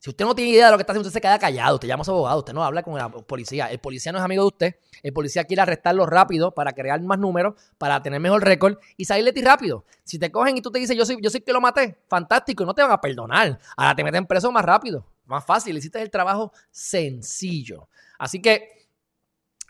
si 0.00 0.10
usted 0.10 0.24
no 0.24 0.34
tiene 0.34 0.52
idea 0.52 0.66
de 0.66 0.70
lo 0.70 0.76
que 0.76 0.82
está 0.82 0.92
haciendo, 0.92 1.08
usted 1.08 1.16
se 1.16 1.20
queda 1.20 1.38
callado, 1.40 1.74
usted 1.74 1.88
llama 1.88 2.02
a 2.02 2.04
su 2.04 2.12
abogado, 2.12 2.38
usted 2.38 2.52
no 2.52 2.62
habla 2.62 2.84
con 2.84 2.96
el 3.00 3.24
policía. 3.24 3.66
El 3.66 3.80
policía 3.80 4.12
no 4.12 4.18
es 4.18 4.24
amigo 4.24 4.44
de 4.44 4.46
usted. 4.46 4.76
El 5.02 5.12
policía 5.12 5.42
quiere 5.44 5.62
arrestarlo 5.62 6.06
rápido 6.06 6.54
para 6.54 6.72
crear 6.72 7.00
más 7.02 7.18
números, 7.18 7.54
para 7.78 8.00
tener 8.00 8.20
mejor 8.20 8.44
récord 8.44 8.78
y 8.96 9.06
salir 9.06 9.32
ti 9.34 9.42
rápido. 9.42 9.84
Si 10.04 10.18
te 10.18 10.30
cogen 10.30 10.56
y 10.56 10.62
tú 10.62 10.70
te 10.70 10.78
dices, 10.78 10.96
yo 10.96 11.04
soy, 11.04 11.18
yo 11.20 11.30
soy 11.30 11.40
que 11.40 11.52
lo 11.52 11.60
maté, 11.60 11.98
fantástico, 12.08 12.64
no 12.64 12.74
te 12.74 12.82
van 12.82 12.92
a 12.92 13.00
perdonar. 13.00 13.58
Ahora 13.76 13.96
te 13.96 14.04
meten 14.04 14.24
preso 14.26 14.52
más 14.52 14.64
rápido, 14.64 15.04
más 15.24 15.44
fácil. 15.44 15.76
Hiciste 15.76 16.00
el 16.00 16.10
trabajo 16.10 16.52
sencillo. 16.70 17.88
Así 18.20 18.40
que 18.40 18.88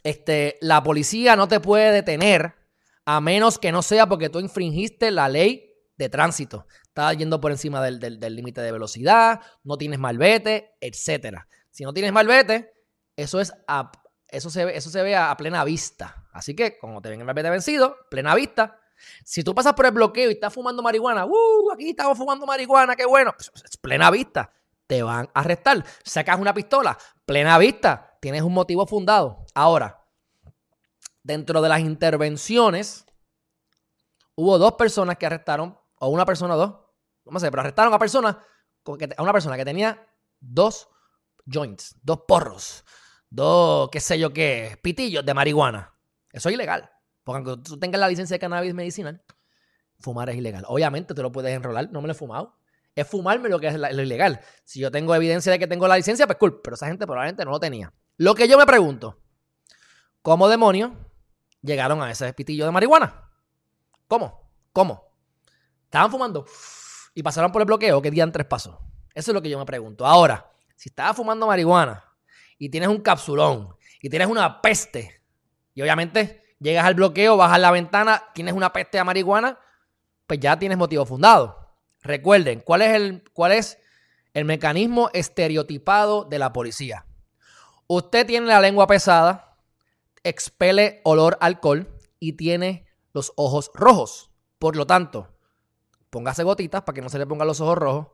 este, 0.02 0.58
la 0.61 0.82
policía 0.82 1.37
no 1.37 1.49
te 1.49 1.58
puede 1.58 1.90
detener 1.90 2.54
a 3.06 3.23
menos 3.23 3.58
que 3.58 3.73
no 3.73 3.80
sea 3.80 4.06
porque 4.06 4.28
tú 4.28 4.40
infringiste 4.40 5.11
la 5.11 5.30
ley 5.30 5.67
de 5.99 6.09
tránsito 6.09 6.67
estás 6.99 7.17
yendo 7.17 7.40
por 7.40 7.52
encima 7.52 7.81
del 7.81 8.19
límite 8.35 8.61
de 8.61 8.73
velocidad, 8.73 9.40
no 9.62 9.78
tienes 9.78 10.00
malvete, 10.00 10.76
etc. 10.81 11.38
Si 11.71 11.85
no 11.85 11.93
tienes 11.93 12.12
malvete, 12.12 12.73
eso, 13.14 13.40
es 13.40 13.52
a, 13.69 13.93
eso, 14.26 14.50
se, 14.50 14.76
eso 14.76 14.90
se 14.90 15.02
ve 15.02 15.14
a, 15.14 15.37
plena 15.37 15.62
vista. 15.62 16.26
Así 16.33 16.57
que, 16.57 16.76
como 16.78 17.00
te 17.00 17.09
ven 17.09 17.21
el 17.21 17.26
malvete 17.26 17.50
vencido, 17.50 17.97
plena 18.11 18.35
vista. 18.35 18.81
Si 19.25 19.45
tú 19.45 19.55
pasas 19.55 19.75
por 19.75 19.87
el 19.87 19.93
bloqueo 19.93 20.28
y 20.28 20.35
estás 20.35 20.52
fumando 20.52 20.83
marihuana, 20.83 21.25
¡uh! 21.25 21.71
Aquí 21.73 21.90
estamos 21.90 22.19
fumando 22.19 22.47
marihuana, 22.47 22.97
qué 22.97 23.07
bueno. 23.07 23.33
Es 23.38 23.76
plena 23.76 24.11
vista. 24.11 24.52
te 24.88 25.02
van 25.05 25.28
a 25.35 25.40
arrestar. 25.40 25.85
Sacas 26.02 26.40
una 26.40 26.52
pistola, 26.52 26.99
plena 27.25 27.59
vista, 27.59 28.19
tienes 28.21 28.43
un 28.43 28.55
motivo 28.55 28.87
fundado. 28.87 29.45
Ahora, 29.55 30.05
dentro 31.23 31.62
de 31.62 31.69
las 31.69 31.81
intervenciones, 31.81 33.05
hubo 34.35 34.59
dos 34.59 34.73
personas 34.73 35.17
que 35.17 35.26
arrestaron, 35.26 35.77
o 36.00 36.09
una 36.09 36.25
persona 36.25 36.55
o 36.55 36.59
dos, 36.59 36.75
no 37.26 37.40
sé, 37.40 37.50
pero 37.50 37.61
arrestaron 37.61 37.93
a, 37.93 37.99
persona, 37.99 38.45
a 39.17 39.23
una 39.23 39.33
persona 39.33 39.57
que 39.57 39.64
tenía 39.64 40.07
dos 40.40 40.88
joints, 41.47 41.97
dos 42.02 42.23
porros, 42.26 42.85
dos, 43.31 43.88
qué 43.90 44.00
sé 44.00 44.19
yo 44.19 44.33
qué, 44.33 44.78
pitillos 44.83 45.25
de 45.25 45.35
marihuana. 45.35 45.95
Eso 46.33 46.49
es 46.49 46.55
ilegal. 46.55 46.90
Porque 47.25 47.50
aunque 47.50 47.62
tú 47.69 47.78
tengas 47.78 48.00
la 48.00 48.09
licencia 48.09 48.35
de 48.35 48.38
cannabis 48.38 48.75
medicinal, 48.75 49.23
fumar 49.99 50.31
es 50.31 50.37
ilegal. 50.37 50.64
Obviamente 50.69 51.14
tú 51.14 51.23
lo 51.23 51.33
puedes 51.33 51.55
enrolar, 51.55 51.90
no 51.90 52.00
me 52.00 52.09
lo 52.09 52.12
he 52.12 52.17
fumado. 52.17 52.59
Es 52.95 53.07
fumarme 53.07 53.49
lo 53.49 53.61
que 53.61 53.69
es 53.69 53.78
lo 53.78 54.02
ilegal. 54.02 54.40
Si 54.64 54.81
yo 54.81 54.90
tengo 54.90 55.14
evidencia 55.14 55.52
de 55.52 55.59
que 55.59 55.67
tengo 55.67 55.87
la 55.87 55.97
licencia, 55.97 56.26
pues 56.26 56.38
cool. 56.38 56.61
Pero 56.62 56.75
esa 56.75 56.88
gente 56.88 57.07
probablemente 57.07 57.45
no 57.45 57.52
lo 57.52 57.61
tenía. 57.61 57.93
Lo 58.17 58.35
que 58.35 58.49
yo 58.49 58.59
me 58.59 58.67
pregunto, 58.67 59.21
¿cómo 60.23 60.49
demonios 60.49 60.90
llegaron 61.62 62.02
a 62.02 62.11
ese 62.11 62.33
pitillo 62.33 62.64
de 62.64 62.73
marihuana? 62.73 63.31
¿Cómo? 64.09 64.50
¿Cómo? 64.73 65.08
Estaban 65.88 66.11
fumando 66.11 66.45
y 67.14 67.23
pasaron 67.23 67.50
por 67.50 67.62
el 67.62 67.66
bloqueo. 67.66 68.02
¿Qué 68.02 68.11
día 68.11 68.23
en 68.23 68.30
tres 68.30 68.47
pasos? 68.47 68.76
Eso 69.14 69.30
es 69.30 69.35
lo 69.35 69.40
que 69.40 69.49
yo 69.49 69.59
me 69.59 69.64
pregunto. 69.64 70.04
Ahora, 70.04 70.52
si 70.76 70.90
estabas 70.90 71.16
fumando 71.16 71.47
marihuana 71.47 72.04
y 72.59 72.68
tienes 72.68 72.90
un 72.90 73.00
capsulón 73.00 73.75
y 74.02 74.11
tienes 74.11 74.28
una 74.28 74.61
peste 74.61 75.23
y 75.73 75.80
obviamente 75.80 76.42
llegas 76.61 76.85
al 76.85 76.92
bloqueo, 76.92 77.38
bajas 77.38 77.59
la 77.59 77.71
ventana, 77.71 78.23
tienes 78.35 78.52
una 78.52 78.71
peste 78.71 78.99
a 78.99 79.04
marihuana, 79.04 79.59
pues 80.26 80.40
ya 80.40 80.59
tienes 80.59 80.76
motivo 80.76 81.07
fundado. 81.07 81.75
Recuerden, 82.02 82.61
¿cuál 82.61 82.83
es 82.83 82.95
el, 82.95 83.25
cuál 83.33 83.52
es 83.52 83.78
el 84.35 84.45
mecanismo 84.45 85.09
estereotipado 85.14 86.25
de 86.25 86.38
la 86.38 86.52
policía? 86.52 87.07
Usted 87.87 88.26
tiene 88.26 88.49
la 88.49 88.61
lengua 88.61 88.87
pesada, 88.87 89.57
expele 90.23 91.00
olor 91.04 91.38
alcohol 91.40 91.88
y 92.21 92.35
tiene 92.35 92.87
los 93.14 93.33
ojos 93.37 93.71
rojos. 93.73 94.30
Por 94.59 94.76
lo 94.76 94.87
tanto, 94.87 95.38
póngase 96.11 96.43
gotitas 96.43 96.83
para 96.83 96.95
que 96.95 97.03
no 97.03 97.09
se 97.09 97.19
le 97.19 97.27
pongan 97.27 97.47
los 97.47 97.61
ojos 97.61 97.79
rojos. 97.79 98.07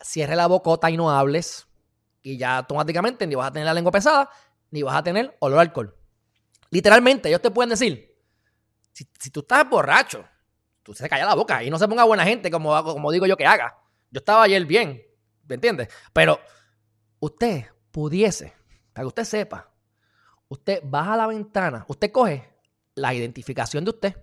Cierre 0.00 0.36
la 0.36 0.46
bocota 0.46 0.90
y 0.90 0.96
no 0.96 1.10
hables. 1.10 1.66
Y 2.22 2.38
ya 2.38 2.58
automáticamente 2.58 3.26
ni 3.26 3.34
vas 3.34 3.48
a 3.48 3.52
tener 3.52 3.66
la 3.66 3.74
lengua 3.74 3.92
pesada, 3.92 4.30
ni 4.70 4.82
vas 4.82 4.96
a 4.96 5.02
tener 5.02 5.36
olor 5.40 5.58
alcohol. 5.58 5.96
Literalmente, 6.70 7.28
ellos 7.28 7.42
te 7.42 7.50
pueden 7.50 7.70
decir, 7.70 8.16
si, 8.92 9.30
tú 9.30 9.40
estás 9.40 9.68
borracho, 9.68 10.24
tú 10.82 10.94
se 10.94 11.08
calla 11.08 11.26
la 11.26 11.34
boca 11.34 11.62
y 11.62 11.70
no 11.70 11.78
se 11.78 11.88
ponga 11.88 12.04
buena 12.04 12.24
gente 12.24 12.50
como, 12.50 12.82
como 12.84 13.10
digo 13.10 13.26
yo 13.26 13.36
que 13.36 13.46
haga. 13.46 13.76
Yo 14.10 14.18
estaba 14.18 14.44
ayer 14.44 14.64
bien, 14.64 15.02
¿me 15.48 15.56
entiendes? 15.56 15.88
Pero 16.12 16.38
usted 17.18 17.66
pudiese, 17.90 18.52
para 18.92 19.04
que 19.04 19.08
usted 19.08 19.24
sepa, 19.24 19.70
usted 20.48 20.80
baja 20.84 21.16
la 21.16 21.26
ventana, 21.26 21.84
usted 21.88 22.12
coge 22.12 22.48
la 22.94 23.14
identificación 23.14 23.84
de 23.84 23.90
usted, 23.90 24.16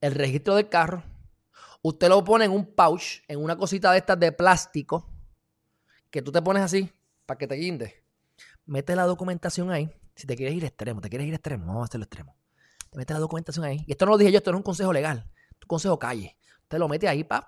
el 0.00 0.14
registro 0.14 0.56
del 0.56 0.68
carro, 0.68 1.02
usted 1.84 2.08
lo 2.08 2.24
pone 2.24 2.46
en 2.46 2.50
un 2.50 2.74
pouch, 2.74 3.22
en 3.28 3.38
una 3.38 3.56
cosita 3.56 3.92
de 3.92 3.98
estas 3.98 4.18
de 4.18 4.32
plástico, 4.32 5.08
que 6.10 6.22
tú 6.22 6.32
te 6.32 6.42
pones 6.42 6.62
así, 6.62 6.90
para 7.26 7.38
que 7.38 7.46
te 7.46 7.54
guinde. 7.54 8.02
Mete 8.66 8.96
la 8.96 9.04
documentación 9.04 9.70
ahí 9.70 9.94
si 10.14 10.26
te 10.26 10.36
quieres 10.36 10.54
ir 10.54 10.64
extremo, 10.64 11.00
te 11.00 11.08
quieres 11.08 11.26
ir 11.26 11.34
extremo, 11.34 11.66
vamos 11.66 11.82
a 11.82 11.84
hacerlo 11.84 12.04
extremo. 12.04 12.36
Te 12.90 12.98
metes 12.98 13.14
la 13.14 13.20
documentación 13.20 13.64
ahí. 13.64 13.84
Y 13.86 13.92
esto 13.92 14.06
no 14.06 14.12
lo 14.12 14.18
dije 14.18 14.30
yo, 14.30 14.38
esto 14.38 14.52
no 14.52 14.58
es 14.58 14.60
un 14.60 14.64
consejo 14.64 14.92
legal. 14.92 15.28
Un 15.62 15.66
consejo 15.66 15.98
calle. 15.98 16.36
Te 16.68 16.78
lo 16.78 16.88
metes 16.88 17.10
ahí, 17.10 17.24
pap. 17.24 17.44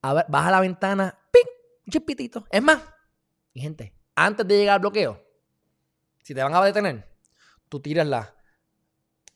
A 0.00 0.24
baja 0.28 0.50
la 0.50 0.60
ventana, 0.60 1.18
¡ping! 1.30 1.50
Un 1.86 1.90
chispitito. 1.90 2.46
Es 2.50 2.62
más, 2.62 2.82
mi 3.52 3.60
gente, 3.60 3.94
antes 4.14 4.46
de 4.46 4.56
llegar 4.56 4.74
al 4.76 4.80
bloqueo, 4.80 5.22
si 6.22 6.34
te 6.34 6.42
van 6.42 6.54
a 6.54 6.64
detener, 6.64 7.06
tú 7.68 7.80
tiras 7.80 8.06
la, 8.06 8.34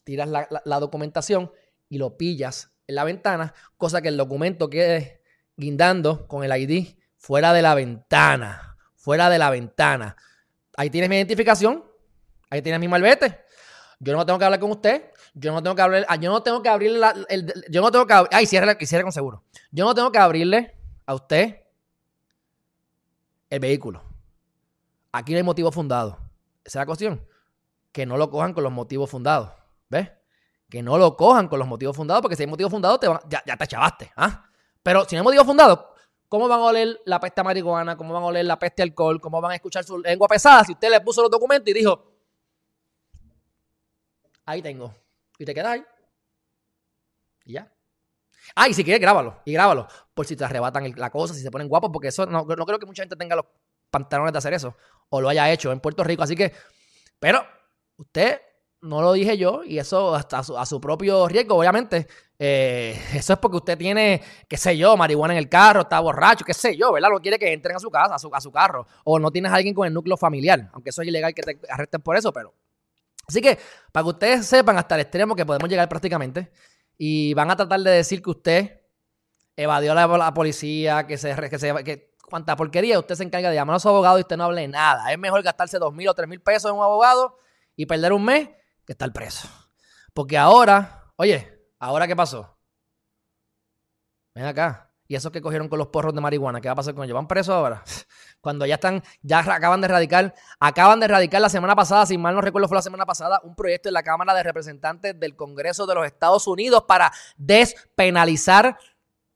tiras 0.05 0.29
la 0.29 0.81
documentación 0.81 1.53
y 1.89 1.99
lo 1.99 2.17
pillas 2.17 2.73
en 2.93 2.97
la 2.97 3.05
ventana, 3.05 3.55
cosa 3.77 4.01
que 4.03 4.09
el 4.09 4.17
documento 4.17 4.71
quede 4.71 5.23
guindando 5.57 6.29
con 6.29 6.45
el 6.45 6.57
ID 6.57 6.97
fuera 7.17 7.53
de 7.53 7.63
la 7.63 7.75
ventana. 7.75 8.77
Fuera 8.95 9.29
de 9.31 9.39
la 9.39 9.51
ventana. 9.51 10.17
Ahí 10.77 10.91
tienes 10.91 11.11
mi 11.11 11.17
identificación, 11.17 11.85
Ahí 12.53 12.61
tienes 12.61 12.81
mi 12.81 12.87
malvete. 12.87 13.47
Yo 13.99 14.15
no 14.15 14.27
tengo 14.27 14.39
que 14.39 14.45
hablar 14.45 14.61
con 14.61 14.71
usted. 14.73 15.11
Yo 15.33 15.53
no 15.53 15.63
tengo 15.63 15.75
que 15.75 15.81
hablar. 15.81 16.05
Ah, 16.07 16.17
yo 16.17 16.31
no 16.31 16.43
tengo 16.43 16.63
que 16.63 16.69
abrirle 16.69 16.99
la, 16.99 17.15
Yo 17.71 17.81
no 17.81 17.91
tengo 17.91 18.07
que. 18.07 18.13
Ay, 18.31 18.45
cierre, 18.45 18.77
cierre 18.85 19.05
con 19.05 19.13
seguro. 19.13 19.43
Yo 19.71 19.87
no 19.87 19.95
tengo 19.95 20.13
que 20.13 20.19
abrirle 20.19 20.77
a 21.07 21.15
usted 21.15 21.63
el 23.49 23.59
vehículo. 23.59 24.03
Aquí 25.13 25.33
no 25.33 25.39
hay 25.39 25.45
motivo 25.45 25.73
fundado. 25.73 26.19
Esa 26.63 26.81
es 26.81 26.83
la 26.83 26.87
cuestión. 26.87 27.27
Que 27.91 28.05
no 28.05 28.19
lo 28.19 28.29
cojan 28.29 28.53
con 28.53 28.65
los 28.65 28.73
motivos 28.73 29.09
fundados. 29.09 29.51
¿Ves? 29.89 30.11
Que 30.73 30.83
no 30.83 30.97
lo 30.97 31.15
cojan 31.19 31.49
con 31.49 31.59
los 31.59 31.69
motivos 31.69 31.95
fundados, 31.95 32.23
porque 32.23 32.35
si 32.35 32.45
hay 32.45 32.47
motivo 32.47 32.71
fundado, 32.71 32.99
te 32.99 33.07
ya, 33.29 33.43
ya, 33.45 33.59
te 33.59 33.67
chavaste. 33.67 34.11
¿ah? 34.17 34.47
Pero 34.83 35.05
si 35.05 35.15
no 35.15 35.21
hay 35.21 35.25
motivo 35.25 35.45
fundado, 35.45 35.95
¿cómo 36.31 36.49
van 36.49 36.61
a 36.61 36.65
oler 36.65 36.99
la 37.05 37.21
peste 37.21 37.43
marihuana? 37.43 37.95
¿Cómo 37.95 38.15
van 38.15 38.23
a 38.23 38.27
oler 38.27 38.47
la 38.47 38.59
peste 38.59 38.83
alcohol? 38.83 39.21
¿Cómo 39.21 39.39
van 39.43 39.53
a 39.53 39.57
escuchar 39.57 39.85
su 39.85 39.99
lengua 39.99 40.27
pesada 40.29 40.65
si 40.65 40.73
usted 40.73 40.89
le 40.89 41.03
puso 41.03 41.21
los 41.21 41.31
documentos 41.31 41.69
y 41.69 41.75
dijo, 41.75 42.11
ahí 44.47 44.63
tengo. 44.63 44.95
Y 45.39 45.45
te 45.45 45.53
quedas 45.53 45.73
ahí. 45.73 45.85
Y 47.45 47.53
ya. 47.53 47.71
Ah, 48.55 48.67
y 48.67 48.73
si 48.73 48.83
quieres, 48.83 49.03
grábalo. 49.03 49.43
Y 49.45 49.53
grábalo. 49.53 49.87
Por 50.15 50.25
si 50.25 50.37
te 50.37 50.45
arrebatan 50.47 50.91
la 50.97 51.11
cosa, 51.11 51.35
si 51.35 51.43
se 51.43 51.51
ponen 51.51 51.69
guapos, 51.69 51.91
porque 51.93 52.09
eso 52.09 52.25
no, 52.25 52.47
no 52.47 52.65
creo 52.65 52.79
que 52.79 52.87
mucha 52.87 53.03
gente 53.03 53.17
tenga 53.17 53.37
los 53.37 53.45
pantalones 53.91 54.33
de 54.33 54.39
hacer 54.39 54.55
eso. 54.55 54.75
O 55.11 55.21
lo 55.21 55.29
haya 55.29 55.53
hecho 55.53 55.71
en 55.71 55.81
Puerto 55.81 56.03
Rico. 56.03 56.23
Así 56.23 56.35
que, 56.35 56.51
pero 57.21 57.47
usted 57.99 58.41
no 58.83 59.01
lo 59.01 59.13
dije 59.13 59.39
yo 59.39 59.63
y 59.65 59.79
eso 59.79 60.15
hasta 60.15 60.39
a 60.39 60.67
su, 60.67 60.81
propio 60.81 61.27
riesgo, 61.29 61.57
obviamente. 61.57 62.07
Eh, 62.39 63.01
eso 63.15 63.33
es 63.33 63.39
porque 63.39 63.57
usted 63.57 63.79
tiene, 63.79 64.23
qué 64.49 64.57
sé 64.57 64.77
yo, 64.77 64.97
marihuana 64.97 65.35
en 65.35 65.39
el 65.39 65.49
carro, 65.49 65.83
está 65.83 66.01
borracho, 66.01 66.45
qué 66.45 66.55
sé 66.55 66.77
yo, 66.77 66.93
¿verdad? 66.93 67.09
No 67.11 67.21
quiere 67.21 67.39
que 67.39 67.53
entren 67.53 67.77
a 67.77 67.79
su 67.79 67.91
casa, 67.91 68.17
a 68.17 68.19
su, 68.19 68.35
a 68.35 68.41
su 68.41 68.53
carro. 68.53 68.87
O 69.05 69.19
no 69.19 69.31
tienes 69.31 69.51
a 69.53 69.57
alguien 69.57 69.75
con 69.75 69.87
el 69.87 69.95
núcleo 69.95 70.17
familiar, 70.17 70.71
aunque 70.73 70.91
eso 70.91 71.03
es 71.03 71.09
ilegal 71.09 71.33
que 71.35 71.43
te 71.43 71.59
arresten 71.69 72.03
por 72.03 72.17
eso, 72.17 72.33
pero 72.33 72.55
Así 73.27 73.41
que, 73.41 73.59
para 73.93 74.05
que 74.05 74.11
ustedes 74.11 74.47
sepan 74.47 74.77
hasta 74.77 74.97
el 74.97 75.03
extremo 75.03 75.37
que 75.37 75.47
podemos 75.47 75.69
llegar 75.69 75.89
prácticamente, 75.89 76.51
y 76.99 77.35
van 77.35 77.51
a 77.51 77.57
tratar 77.57 77.81
de 77.81 77.91
decir 77.91 78.23
que 78.23 78.31
usted 78.31 78.81
evadió 79.57 79.93
a 79.93 80.19
la, 80.19 80.35
policía, 80.35 81.07
que 81.07 81.17
se, 81.17 81.35
que 81.49 81.59
se 81.59 81.73
que 81.85 82.15
cuánta 82.29 82.57
porquería, 82.57 82.99
usted 82.99 83.15
se 83.15 83.25
encarga 83.25 83.51
de 83.51 83.55
llamar 83.55 83.77
a 83.77 83.79
su 83.79 83.89
abogado 83.89 84.19
y 84.19 84.23
usted 84.23 84.37
no 84.37 84.45
hable 84.45 84.67
nada. 84.69 85.13
Es 85.13 85.19
mejor 85.19 85.43
gastarse 85.43 85.79
dos 85.79 85.95
mil 85.95 86.09
o 86.09 86.15
tres 86.15 86.29
mil 86.29 86.41
pesos 86.41 86.71
en 86.71 86.77
un 86.77 86.83
abogado 86.83 87.39
y 87.77 87.87
perder 87.87 88.13
un 88.13 88.25
mes 88.25 88.51
que 88.85 88.93
estar 88.93 89.13
preso. 89.13 89.49
Porque 90.15 90.37
ahora, 90.37 91.13
oye, 91.17 91.73
¿ahora 91.79 92.07
qué 92.07 92.17
pasó? 92.17 92.59
Ven 94.35 94.45
acá. 94.45 94.91
¿Y 95.09 95.15
esos 95.15 95.31
que 95.31 95.43
cogieron 95.43 95.69
con 95.69 95.79
los 95.79 95.89
porros 95.89 96.15
de 96.15 96.21
marihuana? 96.21 96.61
¿Qué 96.61 96.69
va 96.69 96.73
a 96.73 96.77
pasar 96.77 96.95
con 96.95 97.05
ellos? 97.05 97.15
¿Van 97.15 97.29
presos 97.29 97.55
ahora? 97.55 97.83
cuando 98.41 98.67
ya 98.67 98.75
están, 98.75 99.03
ya 99.23 99.41
acaban 99.41 99.81
de 99.81 99.87
erradicar, 99.87 100.35
acaban 100.59 101.01
de 101.01 101.07
erradicar 101.07 101.41
la 101.41 101.49
semana 101.49 101.77
pasada, 101.77 102.05
si 102.07 102.19
mal 102.19 102.35
no 102.35 102.41
recuerdo 102.41 102.67
fue 102.67 102.77
la 102.77 102.83
semana 102.83 103.07
pasada, 103.07 103.41
un 103.45 103.55
proyecto 103.55 103.89
en 103.89 103.95
la 103.95 104.03
Cámara 104.03 104.35
de 104.35 104.43
Representantes 104.43 105.19
del 105.19 105.37
Congreso 105.37 105.87
de 105.87 105.95
los 105.95 106.07
Estados 106.07 106.47
Unidos 106.47 106.85
para 106.89 107.13
despenalizar, 107.37 108.79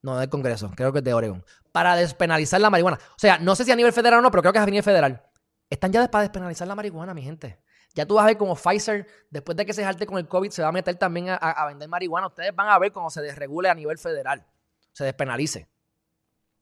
no 0.03 0.19
del 0.19 0.29
Congreso, 0.29 0.73
creo 0.75 0.93
que 0.93 0.99
es 0.99 1.05
de 1.05 1.15
Oregon, 1.15 1.45
para 1.73 1.95
despenalizar 1.95 2.61
la 2.61 2.69
marihuana. 2.69 2.99
O 3.11 3.19
sea, 3.19 3.39
no 3.39 3.55
sé 3.55 3.65
si 3.65 3.71
a 3.71 3.77
nivel 3.77 3.93
federal 3.93 4.19
o 4.19 4.23
no, 4.23 4.31
pero 4.31 4.43
creo 4.43 4.53
que 4.53 4.59
es 4.59 4.63
a 4.63 4.67
nivel 4.67 4.83
federal. 4.83 5.23
Están 5.71 5.93
ya 5.93 6.11
para 6.11 6.23
despenalizar 6.23 6.67
la 6.67 6.75
marihuana, 6.75 7.15
mi 7.15 7.23
gente. 7.23 7.61
Ya 7.97 8.07
tú 8.07 8.15
vas 8.15 8.25
a 8.25 8.27
ver 8.27 8.37
como 8.37 8.55
Pfizer, 8.55 9.07
después 9.31 9.57
de 9.57 9.65
que 9.65 9.73
se 9.73 9.83
jalte 9.83 10.07
con 10.07 10.19
el 10.19 10.29
COVID, 10.29 10.51
se 10.51 10.61
va 10.61 10.69
a 10.69 10.73
meter 10.73 10.97
también 10.97 11.31
a, 11.31 11.37
a 11.37 11.67
vender 11.67 11.89
marihuana. 11.89 12.27
Ustedes 12.27 12.55
van 12.55 12.69
a 12.69 12.79
ver 12.79 12.93
cómo 12.93 13.09
se 13.09 13.23
desregule 13.23 13.71
a 13.71 13.75
nivel 13.75 13.97
federal, 13.97 14.47
se 14.93 15.05
despenalice 15.05 15.67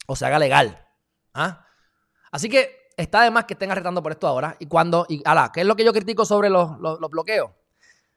o 0.07 0.15
se 0.15 0.27
haga 0.27 0.39
legal. 0.39 0.81
¿Ah? 1.35 1.67
Así 2.31 2.49
que 2.49 2.89
está 2.97 3.23
de 3.23 3.33
más 3.33 3.47
que 3.47 3.55
estén 3.55 3.73
arrestando 3.73 4.01
por 4.01 4.13
esto 4.13 4.29
ahora. 4.29 4.57
Y 4.61 4.67
cuando, 4.67 5.07
y 5.09 5.23
ala, 5.25 5.51
¿qué 5.53 5.63
es 5.63 5.67
lo 5.67 5.75
que 5.75 5.85
yo 5.85 5.93
critico 5.93 6.25
sobre 6.25 6.51
los, 6.51 6.79
bloqueos? 7.11 7.51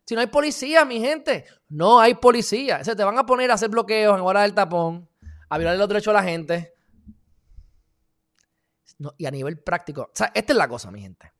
Si 0.05 0.13
no 0.13 0.21
hay 0.21 0.27
policía, 0.27 0.85
mi 0.85 0.99
gente, 0.99 1.45
no 1.69 1.99
hay 1.99 2.13
policía. 2.13 2.83
Se 2.83 2.95
te 2.95 3.03
van 3.03 3.17
a 3.17 3.25
poner 3.25 3.49
a 3.49 3.55
hacer 3.55 3.69
bloqueos 3.69 4.15
en 4.15 4.23
hora 4.23 4.43
del 4.43 4.53
tapón, 4.53 5.09
a 5.49 5.57
violar 5.57 5.77
los 5.77 5.87
derechos 5.87 6.11
a 6.11 6.21
la 6.21 6.23
gente. 6.23 6.73
y 9.17 9.25
a 9.25 9.31
nivel 9.31 9.59
práctico, 9.59 10.03
o 10.03 10.11
sea, 10.13 10.31
esta 10.33 10.53
es 10.53 10.57
la 10.57 10.67
cosa, 10.67 10.91
mi 10.91 11.01
gente. 11.01 11.33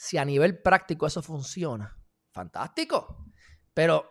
Si 0.00 0.16
a 0.16 0.24
nivel 0.24 0.62
práctico 0.62 1.06
eso 1.06 1.20
funciona, 1.20 1.94
fantástico. 2.32 3.26
Pero, 3.74 4.10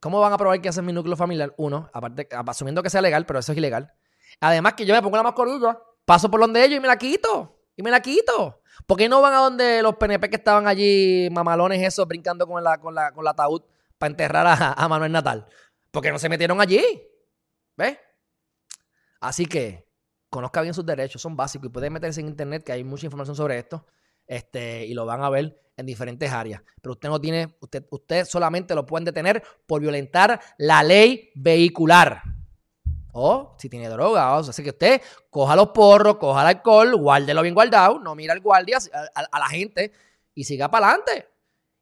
¿cómo 0.00 0.18
van 0.18 0.32
a 0.32 0.36
probar 0.36 0.60
que 0.60 0.68
hacen 0.68 0.84
mi 0.84 0.92
núcleo 0.92 1.16
familiar? 1.16 1.54
Uno, 1.58 1.88
aparte, 1.92 2.26
asumiendo 2.32 2.82
que 2.82 2.90
sea 2.90 3.00
legal, 3.00 3.24
pero 3.24 3.38
eso 3.38 3.52
es 3.52 3.58
ilegal. 3.58 3.94
Además 4.40 4.74
que 4.74 4.84
yo 4.84 4.92
me 4.92 5.00
pongo 5.02 5.16
la 5.16 5.22
mascarilla 5.22 5.78
Paso 6.04 6.28
por 6.28 6.40
donde 6.40 6.64
ellos 6.64 6.78
y 6.78 6.80
me 6.80 6.88
la 6.88 6.98
quito. 6.98 7.56
Y 7.76 7.84
me 7.84 7.92
la 7.92 8.00
quito. 8.00 8.62
¿Por 8.84 8.98
qué 8.98 9.08
no 9.08 9.20
van 9.20 9.34
a 9.34 9.38
donde 9.38 9.80
los 9.80 9.94
PNP 9.94 10.28
que 10.28 10.36
estaban 10.36 10.66
allí, 10.66 11.28
mamalones 11.30 11.80
esos, 11.82 12.08
brincando 12.08 12.44
con 12.44 12.64
la, 12.64 12.80
con 12.80 12.92
la, 12.92 13.12
con 13.12 13.22
la 13.22 13.30
ataúd 13.30 13.62
para 13.98 14.10
enterrar 14.10 14.74
a, 14.76 14.88
Manuel 14.88 15.12
Natal? 15.12 15.46
Porque 15.92 16.10
no 16.10 16.18
se 16.18 16.28
metieron 16.28 16.60
allí. 16.60 16.82
¿Ves? 17.76 17.96
Así 19.20 19.46
que, 19.46 19.88
conozca 20.30 20.62
bien 20.62 20.74
sus 20.74 20.84
derechos, 20.84 21.22
son 21.22 21.36
básicos 21.36 21.68
y 21.68 21.70
pueden 21.70 21.92
meterse 21.92 22.20
en 22.20 22.26
internet 22.26 22.64
que 22.64 22.72
hay 22.72 22.82
mucha 22.82 23.06
información 23.06 23.36
sobre 23.36 23.56
esto 23.56 23.86
este, 24.26 24.86
y 24.86 24.94
lo 24.94 25.06
van 25.06 25.22
a 25.22 25.30
ver 25.30 25.60
en 25.76 25.86
diferentes 25.86 26.30
áreas. 26.30 26.62
Pero 26.80 26.92
usted 26.92 27.08
no 27.08 27.20
tiene, 27.20 27.56
usted, 27.60 27.84
usted 27.90 28.24
solamente 28.24 28.74
lo 28.74 28.86
pueden 28.86 29.04
detener 29.04 29.42
por 29.66 29.80
violentar 29.80 30.40
la 30.58 30.82
ley 30.82 31.30
vehicular. 31.34 32.22
O 33.12 33.54
si 33.58 33.70
tiene 33.70 33.88
droga, 33.88 34.36
o 34.36 34.42
sea, 34.42 34.50
así 34.50 34.62
que 34.62 34.70
usted 34.70 35.00
coja 35.30 35.56
los 35.56 35.68
porros, 35.68 36.16
coja 36.16 36.42
el 36.42 36.48
alcohol, 36.48 36.96
guárdelo 36.96 37.40
bien 37.42 37.54
guardado, 37.54 37.98
no 37.98 38.14
mira 38.14 38.34
al 38.34 38.40
guardia, 38.40 38.78
a, 39.14 39.38
la 39.38 39.48
gente 39.48 39.90
y 40.34 40.44
siga 40.44 40.70
para 40.70 40.88
adelante. 40.88 41.26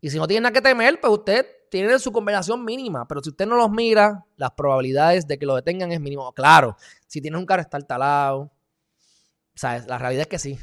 Y 0.00 0.10
si 0.10 0.18
no 0.18 0.28
tiene 0.28 0.42
nada 0.42 0.52
que 0.52 0.60
temer, 0.60 1.00
pues 1.00 1.12
usted 1.12 1.46
tiene 1.70 1.98
su 1.98 2.12
conversación 2.12 2.64
mínima. 2.64 3.08
Pero 3.08 3.20
si 3.20 3.30
usted 3.30 3.46
no 3.46 3.56
los 3.56 3.70
mira, 3.70 4.24
las 4.36 4.52
probabilidades 4.52 5.26
de 5.26 5.38
que 5.38 5.46
lo 5.46 5.56
detengan 5.56 5.90
es 5.90 6.00
mínimo. 6.00 6.32
Claro, 6.32 6.76
si 7.08 7.20
tienes 7.20 7.40
un 7.40 7.46
carro 7.46 7.62
está 7.62 7.80
talado. 7.80 8.42
O 8.42 9.56
sea, 9.56 9.84
la 9.88 9.98
realidad 9.98 10.22
es 10.22 10.28
que 10.28 10.38
sí. 10.38 10.56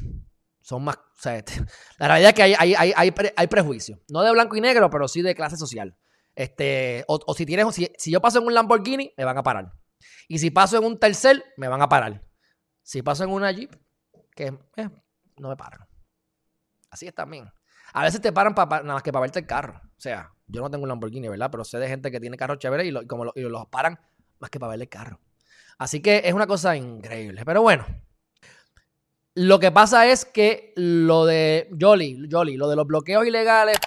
Son 0.61 0.83
más. 0.83 0.99
O 1.21 1.23
sea, 1.23 1.43
la 1.99 2.07
realidad 2.07 2.29
es 2.29 2.33
que 2.33 2.41
hay, 2.41 2.55
hay, 2.57 2.93
hay, 2.95 3.13
hay, 3.35 3.47
prejuicio. 3.47 4.01
No 4.09 4.23
de 4.23 4.31
blanco 4.31 4.55
y 4.55 4.61
negro, 4.61 4.89
pero 4.89 5.07
sí 5.07 5.21
de 5.21 5.35
clase 5.35 5.55
social. 5.55 5.95
Este, 6.33 7.05
o, 7.07 7.33
si 7.35 7.45
tienes, 7.45 7.75
si, 7.75 7.91
si, 7.95 8.11
yo 8.11 8.19
paso 8.19 8.39
en 8.39 8.47
un 8.47 8.55
Lamborghini, 8.55 9.13
me 9.15 9.23
van 9.23 9.37
a 9.37 9.43
parar. 9.43 9.71
Y 10.27 10.39
si 10.39 10.49
paso 10.49 10.79
en 10.79 10.83
un 10.83 10.99
tercer, 10.99 11.43
me 11.57 11.67
van 11.67 11.79
a 11.79 11.87
parar. 11.87 12.23
Si 12.81 13.03
paso 13.03 13.23
en 13.23 13.29
una 13.29 13.51
Jeep, 13.51 13.71
que 14.35 14.47
eh, 14.77 14.89
no 15.37 15.49
me 15.49 15.55
paran. 15.55 15.87
Así 16.89 17.05
es 17.05 17.13
también. 17.13 17.47
A 17.93 18.03
veces 18.03 18.19
te 18.19 18.31
paran 18.31 18.55
para, 18.55 18.81
nada 18.81 18.95
más 18.95 19.03
que 19.03 19.11
para 19.11 19.21
verte 19.21 19.39
el 19.39 19.45
carro. 19.45 19.79
O 19.83 20.01
sea, 20.01 20.33
yo 20.47 20.61
no 20.61 20.71
tengo 20.71 20.83
un 20.83 20.89
Lamborghini, 20.89 21.27
¿verdad? 21.27 21.51
Pero 21.51 21.63
sé 21.63 21.77
de 21.77 21.87
gente 21.87 22.09
que 22.09 22.19
tiene 22.19 22.35
carros 22.35 22.57
chéveres 22.57 22.87
y, 22.87 23.05
como 23.05 23.31
y 23.35 23.41
los 23.41 23.67
paran 23.67 23.99
más 24.39 24.49
que 24.49 24.59
para 24.59 24.71
verle 24.71 24.85
el 24.85 24.89
carro. 24.89 25.19
Así 25.77 26.01
que 26.01 26.23
es 26.25 26.33
una 26.33 26.47
cosa 26.47 26.75
increíble. 26.75 27.43
Pero 27.45 27.61
bueno, 27.61 27.85
lo 29.35 29.59
que 29.59 29.71
pasa 29.71 30.07
es 30.07 30.25
que 30.25 30.73
lo 30.75 31.25
de 31.25 31.69
Jolly, 31.79 32.27
Jolly, 32.29 32.57
lo 32.57 32.69
de 32.69 32.75
los 32.75 32.85
bloqueos 32.85 33.25
ilegales 33.25 33.77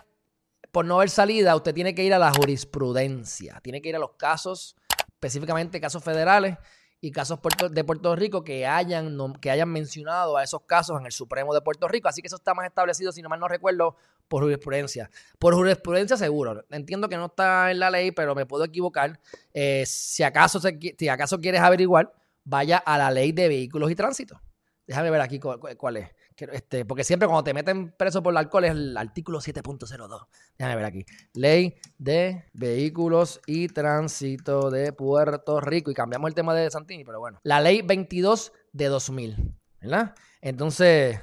por 0.73 0.85
no 0.85 0.97
haber 0.97 1.11
salida, 1.11 1.55
usted 1.55 1.75
tiene 1.75 1.95
que 1.95 2.03
ir 2.03 2.13
a 2.15 2.19
la 2.19 2.33
jurisprudencia, 2.33 3.61
tiene 3.63 3.81
que 3.81 3.91
ir 3.91 3.97
a 3.97 4.01
los 4.01 4.15
casos, 4.15 4.75
específicamente 5.07 5.81
casos 5.81 6.03
federales 6.03 6.57
y 7.01 7.13
casos 7.13 7.39
de 7.71 7.85
Puerto 7.85 8.17
Rico 8.17 8.43
que 8.43 8.67
hayan, 8.67 9.35
que 9.35 9.51
hayan 9.51 9.69
mencionado 9.69 10.37
a 10.37 10.43
esos 10.43 10.63
casos 10.63 10.99
en 10.99 11.07
el 11.07 11.13
Supremo 11.13 11.53
de 11.55 11.61
Puerto 11.61 11.87
Rico. 11.87 12.09
Así 12.09 12.23
que 12.23 12.27
eso 12.29 12.37
está 12.37 12.55
más 12.55 12.67
establecido, 12.67 13.13
si 13.13 13.23
no 13.23 13.29
mal 13.29 13.39
no 13.39 13.47
recuerdo, 13.47 13.95
por 14.27 14.43
jurisprudencia. 14.43 15.11
Por 15.39 15.55
jurisprudencia 15.55 16.17
seguro. 16.17 16.65
Entiendo 16.71 17.09
que 17.09 17.19
no 17.19 17.27
está 17.27 17.71
en 17.71 17.79
la 17.79 17.91
ley, 17.91 18.11
pero 18.11 18.35
me 18.35 18.47
puedo 18.47 18.65
equivocar. 18.65 19.21
Eh, 19.53 19.85
si, 19.87 20.23
acaso 20.23 20.59
si 20.61 21.09
acaso 21.09 21.39
quieres 21.39 21.61
averiguar, 21.61 22.13
vaya 22.43 22.79
a 22.79 22.97
la 22.97 23.11
ley 23.11 23.33
de 23.33 23.49
vehículos 23.49 23.91
y 23.91 23.95
tránsito. 23.95 24.41
Déjame 24.87 25.11
ver 25.11 25.21
aquí 25.23 25.41
cuál, 25.41 25.97
es. 25.97 26.11
Este, 26.37 26.85
porque 26.85 27.05
siempre 27.05 27.27
cuando 27.27 27.45
te 27.45 27.55
meten 27.55 27.95
preso 27.97 28.23
por 28.23 28.33
el 28.33 28.37
alcohol 28.37 28.65
es 28.65 28.71
el 28.73 28.97
artículo 28.97 29.41
7.02. 29.41 30.27
Déjame 30.59 30.77
ver 30.77 30.85
aquí. 30.85 31.07
Ley 31.33 31.77
de 31.97 32.45
vehículos 32.53 33.41
y 33.47 33.69
tránsito 33.69 34.71
de 34.71 34.93
Puerto 34.93 35.61
Rico. 35.61 35.91
Y 35.91 35.95
cambiamos 35.95 36.29
el 36.29 36.35
tema 36.35 36.55
de 36.55 36.71
Santini, 36.71 37.05
pero 37.05 37.19
bueno. 37.19 37.41
La 37.45 37.61
ley 37.61 37.81
22 37.81 38.53
de 38.73 38.87
2000. 38.87 39.55
¿Verdad? 39.81 40.15
Entonces, 40.43 41.21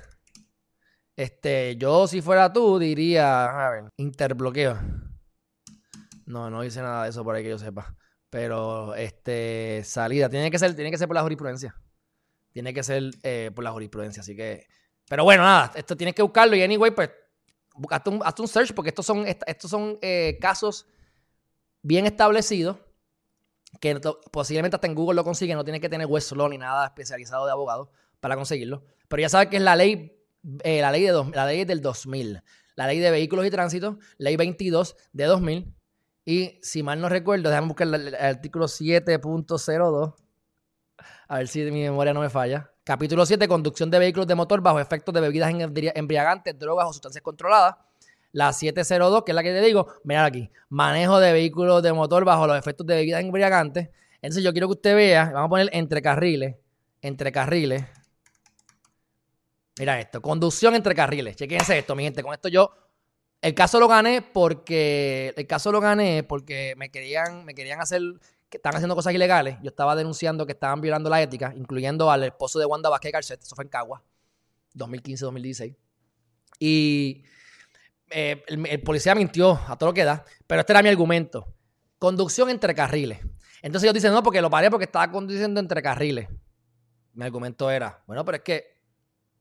este, 1.15 1.75
yo 1.77 2.07
si 2.07 2.21
fuera 2.21 2.51
tú 2.51 2.79
diría, 2.79 3.67
a 3.67 3.69
ver, 3.69 3.83
interbloqueo. 3.97 4.79
No, 6.25 6.49
no 6.49 6.63
hice 6.63 6.81
nada 6.81 7.03
de 7.03 7.09
eso 7.09 7.23
por 7.23 7.35
ahí 7.35 7.43
que 7.43 7.49
yo 7.49 7.59
sepa. 7.59 7.95
Pero, 8.31 8.95
este, 8.95 9.83
salida. 9.83 10.29
Tiene 10.29 10.49
que 10.49 10.57
ser, 10.57 10.73
tiene 10.73 10.89
que 10.89 10.97
ser 10.97 11.07
por 11.07 11.15
la 11.15 11.21
jurisprudencia. 11.21 11.75
Tiene 12.51 12.73
que 12.73 12.83
ser 12.83 13.11
eh, 13.23 13.51
por 13.53 13.63
la 13.63 13.71
jurisprudencia. 13.71 14.21
Así 14.21 14.35
que. 14.35 14.67
Pero 15.07 15.23
bueno, 15.23 15.43
nada, 15.43 15.71
esto 15.75 15.95
tienes 15.95 16.15
que 16.15 16.21
buscarlo. 16.21 16.55
Y 16.55 16.63
anyway, 16.63 16.91
pues, 16.91 17.09
hazte 17.89 18.09
un, 18.09 18.21
un 18.21 18.47
search 18.47 18.73
porque 18.73 18.89
estos 18.89 19.05
son, 19.05 19.25
estos 19.27 19.69
son 19.69 19.97
eh, 20.01 20.37
casos 20.39 20.87
bien 21.81 22.05
establecidos 22.05 22.77
que 23.79 23.99
posiblemente 24.31 24.75
hasta 24.75 24.87
en 24.87 24.95
Google 24.95 25.15
lo 25.15 25.23
consiguen. 25.23 25.57
No 25.57 25.63
tienes 25.63 25.81
que 25.81 25.89
tener 25.89 26.07
Westlaw 26.07 26.49
ni 26.49 26.57
nada 26.57 26.85
especializado 26.87 27.45
de 27.45 27.51
abogado 27.51 27.91
para 28.19 28.35
conseguirlo. 28.35 28.83
Pero 29.07 29.21
ya 29.21 29.29
sabes 29.29 29.47
que 29.49 29.57
es 29.57 29.63
la 29.63 29.75
ley, 29.75 30.17
eh, 30.63 30.81
la, 30.81 30.91
ley 30.91 31.03
de 31.03 31.31
la 31.33 31.45
ley 31.45 31.65
del 31.65 31.81
2000. 31.81 32.41
La 32.75 32.87
ley 32.87 32.99
de 32.99 33.11
vehículos 33.11 33.45
y 33.45 33.51
tránsito, 33.51 33.99
ley 34.17 34.37
22 34.37 34.95
de 35.11 35.25
2000. 35.25 35.75
Y 36.25 36.59
si 36.61 36.83
mal 36.83 37.01
no 37.01 37.09
recuerdo, 37.09 37.49
déjame 37.49 37.67
buscar 37.67 37.87
el 37.87 38.15
artículo 38.15 38.65
7.02 38.67 40.15
a 41.31 41.37
ver 41.37 41.47
si 41.47 41.61
mi 41.71 41.83
memoria 41.83 42.13
no 42.13 42.19
me 42.19 42.29
falla. 42.29 42.69
Capítulo 42.83 43.25
7, 43.25 43.47
conducción 43.47 43.89
de 43.89 43.97
vehículos 43.97 44.27
de 44.27 44.35
motor 44.35 44.59
bajo 44.59 44.81
efectos 44.81 45.13
de 45.13 45.21
bebidas 45.21 45.49
embriagantes, 45.95 46.59
drogas 46.59 46.87
o 46.89 46.91
sustancias 46.91 47.23
controladas. 47.23 47.75
La 48.33 48.51
702, 48.51 49.23
que 49.23 49.31
es 49.31 49.35
la 49.35 49.41
que 49.41 49.53
te 49.53 49.61
digo, 49.61 49.87
mira 50.03 50.25
aquí, 50.25 50.51
manejo 50.67 51.21
de 51.21 51.31
vehículos 51.31 51.81
de 51.83 51.93
motor 51.93 52.25
bajo 52.25 52.47
los 52.47 52.57
efectos 52.59 52.85
de 52.85 52.95
bebidas 52.95 53.21
embriagantes. 53.21 53.87
Entonces 54.15 54.43
yo 54.43 54.51
quiero 54.51 54.67
que 54.67 54.73
usted 54.73 54.93
vea, 54.93 55.31
vamos 55.31 55.45
a 55.45 55.49
poner 55.49 55.69
entre 55.71 56.01
carriles, 56.01 56.55
entre 57.01 57.31
carriles. 57.31 57.81
Mira 59.79 60.01
esto, 60.01 60.21
conducción 60.21 60.75
entre 60.75 60.93
carriles. 60.93 61.37
Chequense 61.37 61.77
esto, 61.77 61.95
mi 61.95 62.03
gente. 62.03 62.23
Con 62.23 62.33
esto 62.33 62.49
yo, 62.49 62.71
el 63.41 63.53
caso 63.53 63.79
lo 63.79 63.87
gané 63.87 64.21
porque, 64.21 65.33
el 65.37 65.47
caso 65.47 65.71
lo 65.71 65.79
gané 65.79 66.23
porque 66.23 66.73
me 66.75 66.91
querían, 66.91 67.45
me 67.45 67.55
querían 67.55 67.79
hacer 67.79 68.01
que 68.51 68.57
estaban 68.57 68.75
haciendo 68.75 68.95
cosas 68.95 69.13
ilegales. 69.13 69.57
Yo 69.63 69.69
estaba 69.69 69.95
denunciando 69.95 70.45
que 70.45 70.51
estaban 70.51 70.81
violando 70.81 71.09
la 71.09 71.21
ética, 71.21 71.53
incluyendo 71.55 72.11
al 72.11 72.25
esposo 72.25 72.59
de 72.59 72.65
Wanda 72.65 72.89
Vázquez 72.89 73.13
Garcet, 73.13 73.41
eso 73.41 73.55
fue 73.55 73.63
en 73.63 73.69
Cagua, 73.69 74.03
2015-2016. 74.75 75.73
Y 76.59 77.23
eh, 78.09 78.43
el, 78.47 78.83
policía 78.83 79.15
mintió 79.15 79.57
a 79.67 79.77
todo 79.77 79.89
lo 79.89 79.93
que 79.93 80.03
da, 80.03 80.25
pero 80.45 80.59
este 80.59 80.73
era 80.73 80.83
mi 80.83 80.89
argumento. 80.89 81.47
Conducción 81.97 82.49
entre 82.49 82.75
carriles. 82.75 83.19
Entonces 83.61 83.85
ellos 83.85 83.93
dicen, 83.93 84.11
no, 84.11 84.21
porque 84.21 84.41
lo 84.41 84.49
paré 84.49 84.69
porque 84.69 84.85
estaba 84.85 85.09
conduciendo 85.09 85.61
entre 85.61 85.81
carriles. 85.81 86.27
Mi 87.13 87.23
argumento 87.23 87.71
era, 87.71 88.03
bueno, 88.05 88.25
pero 88.25 88.37
es 88.37 88.43
que 88.43 88.81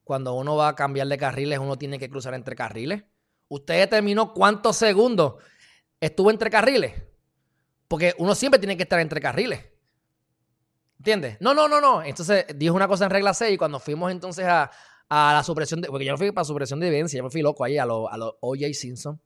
cuando 0.04 0.34
uno 0.34 0.54
va 0.54 0.68
a 0.68 0.74
cambiar 0.76 1.08
de 1.08 1.18
carriles, 1.18 1.58
uno 1.58 1.76
tiene 1.76 1.98
que 1.98 2.08
cruzar 2.08 2.34
entre 2.34 2.54
carriles. 2.54 3.02
Usted 3.48 3.80
determinó 3.80 4.32
cuántos 4.32 4.76
segundos 4.76 5.34
estuvo 5.98 6.30
entre 6.30 6.48
carriles. 6.48 7.09
Porque 7.90 8.14
uno 8.18 8.36
siempre 8.36 8.60
tiene 8.60 8.76
que 8.76 8.84
estar 8.84 9.00
entre 9.00 9.20
carriles. 9.20 9.64
¿Entiendes? 10.98 11.38
No, 11.40 11.54
no, 11.54 11.66
no, 11.66 11.80
no. 11.80 12.04
Entonces 12.04 12.46
dijo 12.54 12.76
una 12.76 12.86
cosa 12.86 13.06
en 13.06 13.10
regla 13.10 13.34
6 13.34 13.54
y 13.54 13.56
cuando 13.56 13.80
fuimos 13.80 14.12
entonces 14.12 14.46
a, 14.46 14.70
la 15.08 15.42
supresión 15.42 15.80
de. 15.80 15.88
Porque 15.88 16.04
yo 16.04 16.12
no 16.12 16.18
fui 16.18 16.30
para 16.30 16.44
supresión 16.44 16.78
de 16.78 16.86
evidencia, 16.86 17.18
yo 17.18 17.24
me 17.24 17.30
fui 17.30 17.42
loco 17.42 17.64
ahí 17.64 17.78
a 17.78 17.84
los 17.84 18.06
a 18.08 18.16
lo 18.16 18.38
OJ 18.42 18.72
Simpson. 18.74 19.20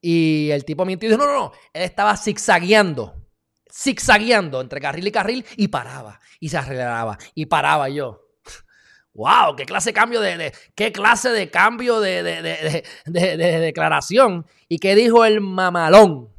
Y 0.00 0.50
el 0.50 0.64
tipo 0.64 0.84
mintió 0.84 1.08
y 1.08 1.12
dijo: 1.12 1.24
No, 1.24 1.32
no, 1.32 1.38
no. 1.38 1.52
Él 1.72 1.82
estaba 1.84 2.16
zigzagueando. 2.16 3.24
Zigzagueando 3.72 4.60
entre 4.60 4.80
carril 4.80 5.06
y 5.06 5.12
carril 5.12 5.46
y 5.56 5.68
paraba. 5.68 6.18
Y 6.40 6.48
se 6.48 6.56
arreglaba. 6.56 7.16
Y 7.36 7.46
paraba 7.46 7.88
yo. 7.88 8.32
¡Wow! 9.14 9.54
¡Qué 9.54 9.64
clase 9.64 9.90
de 9.90 9.94
cambio 9.94 10.20
de. 10.20 10.52
qué 10.74 10.90
clase 10.90 11.28
de 11.28 11.52
cambio 11.52 12.00
de, 12.00 12.24
de 12.24 13.58
declaración! 13.60 14.44
¿Y 14.68 14.80
qué 14.80 14.96
dijo 14.96 15.24
el 15.24 15.40
mamalón? 15.40 16.35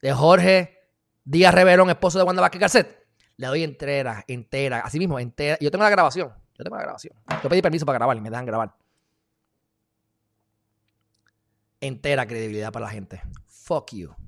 De 0.00 0.12
Jorge 0.12 0.78
Díaz 1.24 1.54
Reverón, 1.54 1.90
esposo 1.90 2.18
de 2.18 2.24
Wanda 2.24 2.42
Vázquez 2.42 2.60
Garcet, 2.60 3.06
le 3.36 3.46
doy 3.46 3.62
entera, 3.62 4.24
entera, 4.26 4.80
así 4.80 4.98
mismo, 4.98 5.18
entera. 5.18 5.58
Yo 5.60 5.70
tengo 5.70 5.84
la 5.84 5.90
grabación. 5.90 6.32
Yo 6.58 6.64
tengo 6.64 6.76
la 6.76 6.82
grabación. 6.82 7.14
Yo 7.42 7.48
pedí 7.48 7.62
permiso 7.62 7.86
para 7.86 7.98
grabar 7.98 8.16
y 8.16 8.20
me 8.20 8.30
dejan 8.30 8.46
grabar. 8.46 8.74
Entera 11.80 12.26
credibilidad 12.26 12.72
para 12.72 12.86
la 12.86 12.90
gente. 12.90 13.22
Fuck 13.46 13.92
you. 13.92 14.27